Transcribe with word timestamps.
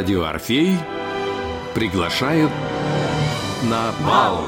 Радио 0.00 0.24
Орфей 0.24 0.78
приглашает 1.74 2.48
на 3.64 3.92
бал. 4.02 4.46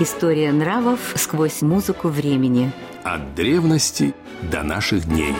История 0.00 0.52
нравов 0.52 1.14
сквозь 1.16 1.62
музыку 1.62 2.08
времени. 2.08 2.70
От 3.02 3.34
древности 3.34 4.14
до 4.52 4.62
наших 4.62 5.08
дней. 5.08 5.32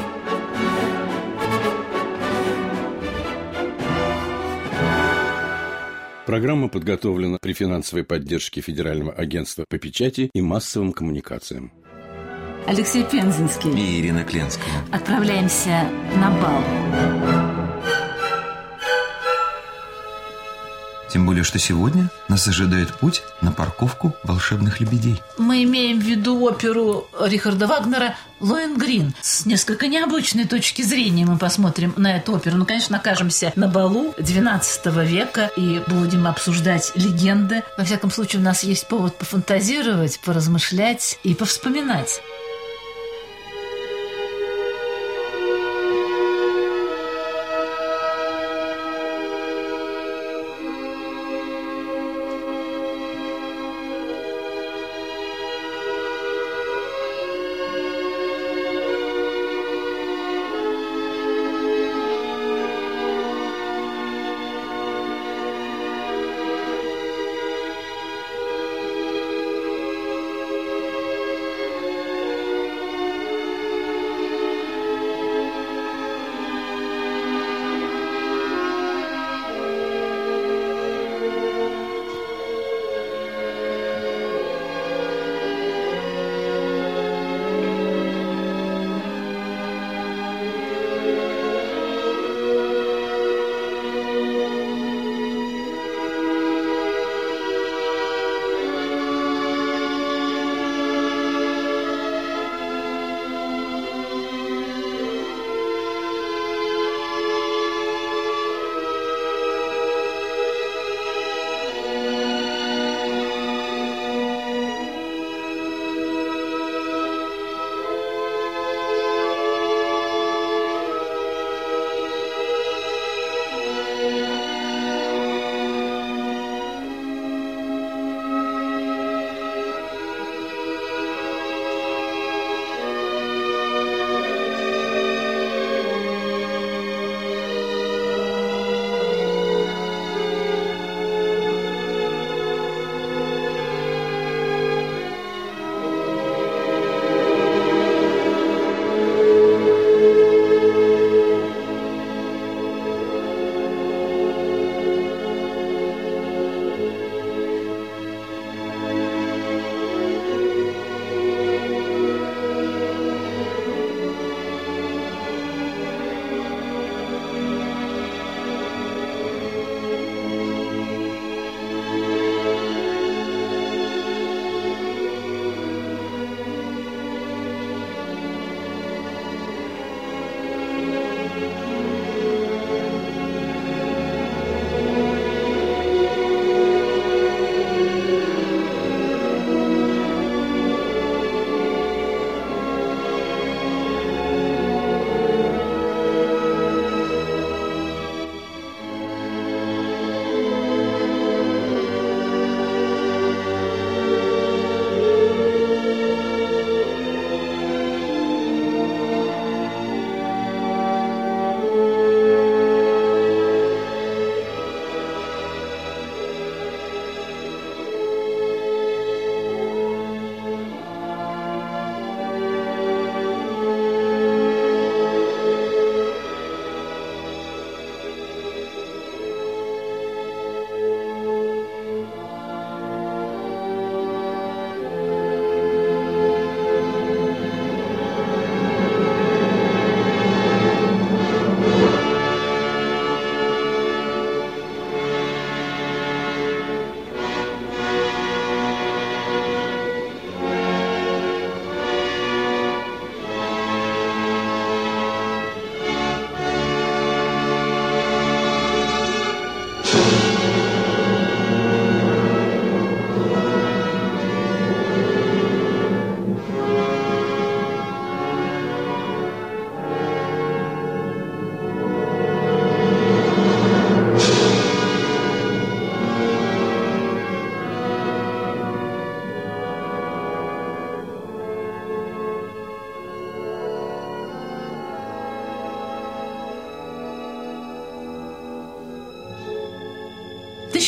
Программа 6.24 6.70
подготовлена 6.70 7.36
при 7.42 7.52
финансовой 7.52 8.04
поддержке 8.04 8.62
Федерального 8.62 9.12
агентства 9.12 9.66
по 9.68 9.76
печати 9.76 10.30
и 10.32 10.40
массовым 10.40 10.94
коммуникациям. 10.94 11.72
Алексей 12.66 13.04
Пензенский. 13.04 13.70
И 13.72 14.00
Ирина 14.00 14.24
Кленская. 14.24 14.72
Отправляемся 14.90 15.84
на 16.16 16.30
бал. 16.30 16.62
Тем 21.14 21.26
более, 21.26 21.44
что 21.44 21.60
сегодня 21.60 22.10
нас 22.26 22.48
ожидает 22.48 22.92
путь 22.94 23.22
на 23.40 23.52
парковку 23.52 24.16
волшебных 24.24 24.80
лебедей. 24.80 25.22
Мы 25.38 25.62
имеем 25.62 26.00
в 26.00 26.02
виду 26.02 26.40
оперу 26.40 27.06
Рихарда 27.20 27.68
Вагнера 27.68 28.16
«Лоенгрин». 28.40 29.14
С 29.20 29.46
несколько 29.46 29.86
необычной 29.86 30.44
точки 30.44 30.82
зрения 30.82 31.24
мы 31.24 31.38
посмотрим 31.38 31.94
на 31.96 32.16
эту 32.16 32.34
оперу. 32.34 32.56
Ну, 32.56 32.66
конечно, 32.66 32.96
окажемся 32.96 33.52
на 33.54 33.68
балу 33.68 34.12
XII 34.18 35.06
века 35.06 35.52
и 35.56 35.80
будем 35.86 36.26
обсуждать 36.26 36.90
легенды. 36.96 37.62
Во 37.78 37.84
всяком 37.84 38.10
случае, 38.10 38.40
у 38.40 38.44
нас 38.44 38.64
есть 38.64 38.88
повод 38.88 39.16
пофантазировать, 39.16 40.18
поразмышлять 40.18 41.20
и 41.22 41.34
повспоминать. 41.34 42.20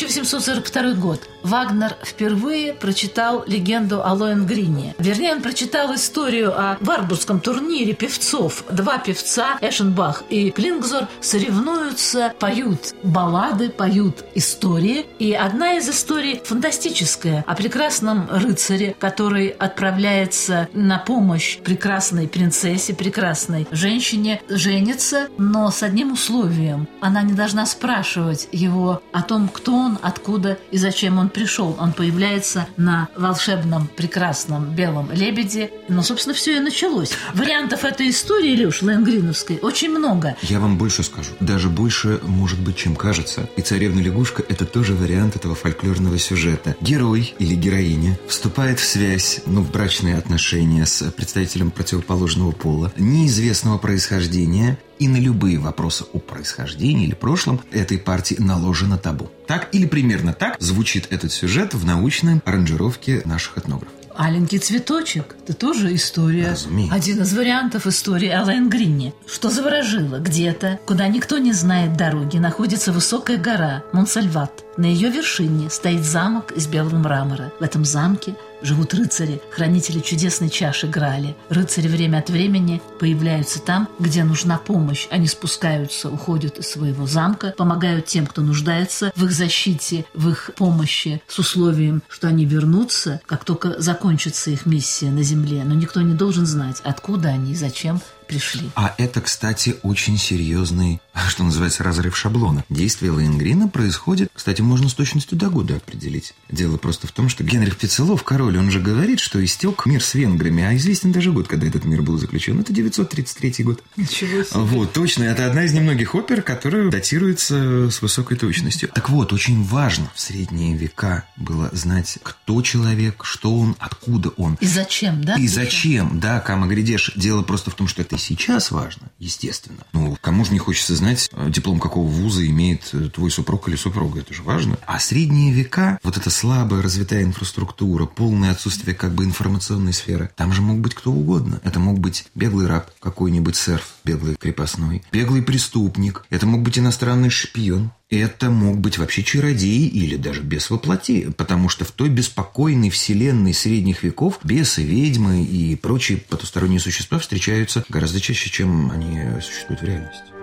1842 0.05 0.93
год. 0.93 1.21
Вагнер 1.43 1.95
впервые 2.03 2.73
прочитал 2.73 3.43
легенду 3.47 4.03
о 4.03 4.13
Лоенгрине. 4.13 4.95
Вернее, 4.97 5.33
он 5.33 5.41
прочитал 5.41 5.95
историю 5.95 6.53
о 6.53 6.77
Варбургском 6.81 7.39
турнире 7.39 7.93
певцов. 7.93 8.65
Два 8.69 8.97
певца, 8.97 9.57
Эшенбах 9.61 10.23
и 10.29 10.51
Клингзор, 10.51 11.07
соревнуются, 11.21 12.33
поют 12.39 12.95
баллады, 13.01 13.69
поют 13.69 14.25
истории. 14.35 15.05
И 15.19 15.33
одна 15.33 15.77
из 15.77 15.87
историй 15.89 16.41
фантастическая 16.43 17.45
о 17.47 17.55
прекрасном 17.55 18.27
рыцаре, 18.29 18.95
который 18.99 19.47
отправляется 19.47 20.67
на 20.73 20.97
помощь 20.97 21.59
прекрасной 21.59 22.27
принцессе, 22.27 22.93
прекрасной 22.93 23.67
женщине, 23.71 24.41
женится, 24.49 25.29
но 25.37 25.71
с 25.71 25.81
одним 25.81 26.11
условием. 26.13 26.87
Она 26.99 27.21
не 27.21 27.33
должна 27.33 27.65
спрашивать 27.65 28.49
его 28.51 29.01
о 29.13 29.21
том, 29.21 29.47
кто 29.47 29.86
он, 29.87 29.99
откуда 30.01 30.57
и 30.71 30.77
зачем 30.77 31.17
он 31.17 31.29
пришел. 31.29 31.75
Он 31.79 31.93
появляется 31.93 32.67
на 32.77 33.07
волшебном, 33.15 33.87
прекрасном 33.87 34.75
белом 34.75 35.09
лебеде. 35.11 35.71
Но, 35.87 36.03
собственно, 36.03 36.35
все 36.35 36.57
и 36.57 36.59
началось. 36.59 37.11
Вариантов 37.33 37.83
этой 37.83 38.09
истории, 38.09 38.53
Илюш, 38.53 38.81
Ленгриновской, 38.81 39.59
очень 39.61 39.89
много. 39.89 40.35
Я 40.41 40.59
вам 40.59 40.77
больше 40.77 41.03
скажу. 41.03 41.31
Даже 41.39 41.69
больше, 41.69 42.19
может 42.23 42.59
быть, 42.59 42.75
чем 42.75 42.95
кажется. 42.95 43.49
И 43.55 43.61
«Царевна-лягушка»— 43.61 44.43
это 44.49 44.65
тоже 44.65 44.93
вариант 44.93 45.35
этого 45.35 45.55
фольклорного 45.55 46.17
сюжета. 46.19 46.75
Герой 46.81 47.33
или 47.39 47.55
героиня 47.55 48.19
вступает 48.27 48.79
в 48.79 48.85
связь, 48.85 49.41
ну, 49.45 49.61
в 49.61 49.71
брачные 49.71 50.17
отношения 50.17 50.85
с 50.85 51.03
представителем 51.11 51.71
противоположного 51.71 52.51
пола, 52.51 52.91
неизвестного 52.97 53.77
происхождения, 53.77 54.77
и 54.99 55.07
на 55.07 55.17
любые 55.17 55.57
вопросы 55.59 56.05
о 56.13 56.19
происхождении 56.19 57.05
или 57.05 57.13
прошлом 57.13 57.61
этой 57.71 57.97
партии 57.97 58.35
наложено 58.39 58.97
табу. 58.97 59.29
Так 59.45 59.69
или 59.71 59.85
примерно 59.85 60.33
так 60.33 60.55
звучит 60.59 61.07
этот 61.09 61.31
сюжет 61.31 61.73
в 61.73 61.85
научной 61.85 62.41
аранжировке 62.45 63.21
наших 63.25 63.57
этнографов. 63.57 63.93
Аленький 64.17 64.57
цветочек– 64.57 65.35
это 65.43 65.53
тоже 65.53 65.93
история. 65.93 66.51
Разумеется. 66.51 66.95
Один 66.95 67.21
из 67.21 67.33
вариантов 67.37 67.85
истории 67.85 68.29
о 68.29 68.43
Лайнгрине. 68.43 69.13
Что 69.27 69.51
заворожило? 69.51 70.17
Где-то, 70.17 70.79
куда 70.87 71.07
никто 71.07 71.37
не 71.37 71.53
знает 71.53 71.95
дороги, 71.95 72.37
находится 72.37 72.91
высокая 72.91 73.37
гора 73.37 73.83
Монсальват. 73.93 74.65
На 74.75 74.85
ее 74.85 75.11
вершине 75.11 75.69
стоит 75.69 76.03
замок 76.03 76.51
из 76.51 76.65
белого 76.65 76.95
мрамора. 76.95 77.53
В 77.59 77.63
этом 77.63 77.85
замке 77.85 78.35
живут 78.61 78.93
рыцари, 78.93 79.41
хранители 79.51 79.99
чудесной 79.99 80.49
чаши 80.49 80.87
Грали. 80.87 81.35
Рыцари 81.49 81.87
время 81.87 82.19
от 82.19 82.29
времени 82.29 82.81
появляются 82.99 83.59
там, 83.59 83.89
где 83.99 84.23
нужна 84.23 84.57
помощь. 84.57 85.07
Они 85.09 85.27
спускаются, 85.27 86.09
уходят 86.09 86.57
из 86.57 86.67
своего 86.67 87.05
замка, 87.05 87.53
помогают 87.57 88.05
тем, 88.05 88.25
кто 88.25 88.41
нуждается 88.41 89.11
в 89.15 89.25
их 89.25 89.31
защите, 89.31 90.05
в 90.13 90.29
их 90.29 90.51
помощи, 90.55 91.21
с 91.27 91.39
условием, 91.39 92.01
что 92.07 92.27
они 92.27 92.45
вернутся, 92.45 93.21
как 93.25 93.45
только 93.45 93.79
закончится 93.79 94.51
их 94.51 94.65
миссия 94.65 95.09
на 95.09 95.23
земле. 95.23 95.63
Но 95.63 95.73
никто 95.75 96.01
не 96.01 96.13
должен 96.13 96.45
знать, 96.45 96.77
откуда 96.83 97.29
они 97.29 97.51
и 97.51 97.55
зачем 97.55 98.01
пришли. 98.27 98.69
А 98.75 98.93
это, 98.97 99.21
кстати, 99.21 99.77
очень 99.83 100.17
серьезный, 100.17 101.01
что 101.29 101.43
называется, 101.43 101.83
разрыв 101.83 102.15
шаблона. 102.17 102.63
Действие 102.69 103.11
Лейнгрина 103.11 103.67
происходит, 103.67 104.29
кстати, 104.33 104.61
можно 104.61 104.89
с 104.89 104.93
точностью 104.93 105.37
до 105.37 105.49
года 105.49 105.75
определить. 105.75 106.33
Дело 106.49 106.77
просто 106.77 107.07
в 107.07 107.11
том, 107.11 107.29
что 107.29 107.43
Генрих 107.43 107.77
Пицелов, 107.77 108.23
король, 108.23 108.57
он 108.57 108.71
же 108.71 108.79
говорит, 108.79 109.19
что 109.19 109.43
истек 109.43 109.85
мир 109.85 110.03
с 110.03 110.13
венграми, 110.13 110.63
а 110.63 110.75
известен 110.75 111.11
даже 111.11 111.31
год, 111.31 111.47
когда 111.47 111.67
этот 111.67 111.85
мир 111.85 112.01
был 112.01 112.17
заключен. 112.17 112.59
Это 112.59 112.73
933 112.73 113.63
год. 113.63 113.83
Ничего 113.95 114.43
себе. 114.43 114.59
Вот, 114.59 114.93
точно. 114.93 115.23
Это 115.23 115.45
одна 115.45 115.63
из 115.63 115.73
немногих 115.73 116.15
опер, 116.15 116.41
которая 116.41 116.89
датируется 116.89 117.89
с 117.89 118.01
высокой 118.01 118.37
точностью. 118.37 118.89
Так 118.89 119.09
вот, 119.09 119.33
очень 119.33 119.63
важно 119.63 120.11
в 120.15 120.19
средние 120.19 120.75
века 120.75 121.23
было 121.37 121.69
знать, 121.73 122.19
кто 122.23 122.61
человек, 122.61 123.23
что 123.23 123.57
он, 123.57 123.75
откуда 123.79 124.29
он. 124.29 124.57
И 124.59 124.67
зачем, 124.67 125.23
да? 125.23 125.35
И 125.35 125.47
зачем, 125.47 126.19
да, 126.19 126.39
Кама 126.39 126.67
Гридеш. 126.67 127.13
Дело 127.15 127.43
просто 127.43 127.71
в 127.71 127.75
том, 127.75 127.87
что 127.87 128.01
это 128.01 128.15
и 128.15 128.19
сейчас 128.19 128.71
важно, 128.71 129.09
естественно. 129.19 129.83
Ну, 129.93 130.17
кому 130.19 130.43
же 130.43 130.51
не 130.51 130.59
хочется 130.59 130.95
знать, 130.95 131.06
э, 131.15 131.49
диплом 131.49 131.79
какого 131.79 132.07
вуза 132.07 132.45
имеет 132.47 132.89
э, 132.93 133.09
твой 133.09 133.31
супруг 133.31 133.67
или 133.69 133.75
супруга, 133.75 134.21
это 134.21 134.33
же 134.33 134.43
важно. 134.43 134.77
А 134.85 134.99
средние 134.99 135.51
века, 135.51 135.99
вот 136.03 136.17
эта 136.17 136.29
слабая 136.29 136.81
развитая 136.81 137.23
инфраструктура, 137.23 138.05
полное 138.05 138.51
отсутствие 138.51 138.95
как 138.95 139.13
бы 139.13 139.23
информационной 139.23 139.93
сферы, 139.93 140.29
там 140.35 140.53
же 140.53 140.61
мог 140.61 140.79
быть 140.79 140.95
кто 140.95 141.11
угодно. 141.11 141.59
Это 141.63 141.79
мог 141.79 141.99
быть 141.99 142.25
беглый 142.35 142.67
раб, 142.67 142.91
какой-нибудь 142.99 143.55
серф, 143.55 143.95
беглый 144.03 144.35
крепостной, 144.35 145.03
беглый 145.11 145.41
преступник, 145.41 146.25
это 146.29 146.45
мог 146.45 146.61
быть 146.61 146.79
иностранный 146.79 147.29
шпион, 147.29 147.91
это 148.09 148.49
мог 148.49 148.77
быть 148.77 148.97
вообще 148.97 149.21
чародей 149.21 149.87
или 149.87 150.15
даже 150.15 150.41
бес 150.41 150.69
воплоти, 150.69 151.29
потому 151.35 151.67
что 151.67 151.83
в 151.83 151.91
той 151.91 152.09
беспокойной 152.09 152.89
вселенной 152.89 153.53
средних 153.53 154.03
веков 154.03 154.39
бесы, 154.43 154.83
ведьмы 154.83 155.43
и 155.43 155.75
прочие 155.75 156.17
потусторонние 156.19 156.79
существа 156.79 157.19
встречаются 157.19 157.83
гораздо 157.89 158.21
чаще, 158.21 158.49
чем 158.49 158.91
они 158.91 159.41
существуют 159.41 159.81
в 159.81 159.85
реальности. 159.85 160.36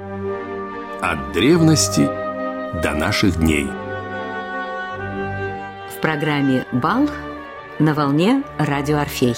От 1.07 1.33
древности 1.33 2.07
до 2.81 2.95
наших 2.95 3.37
дней. 3.37 3.67
В 5.91 6.01
программе 6.01 6.65
«Бал» 6.73 7.11
на 7.79 7.93
волне 7.93 8.43
«Радио 8.57 8.97
Орфей». 8.97 9.37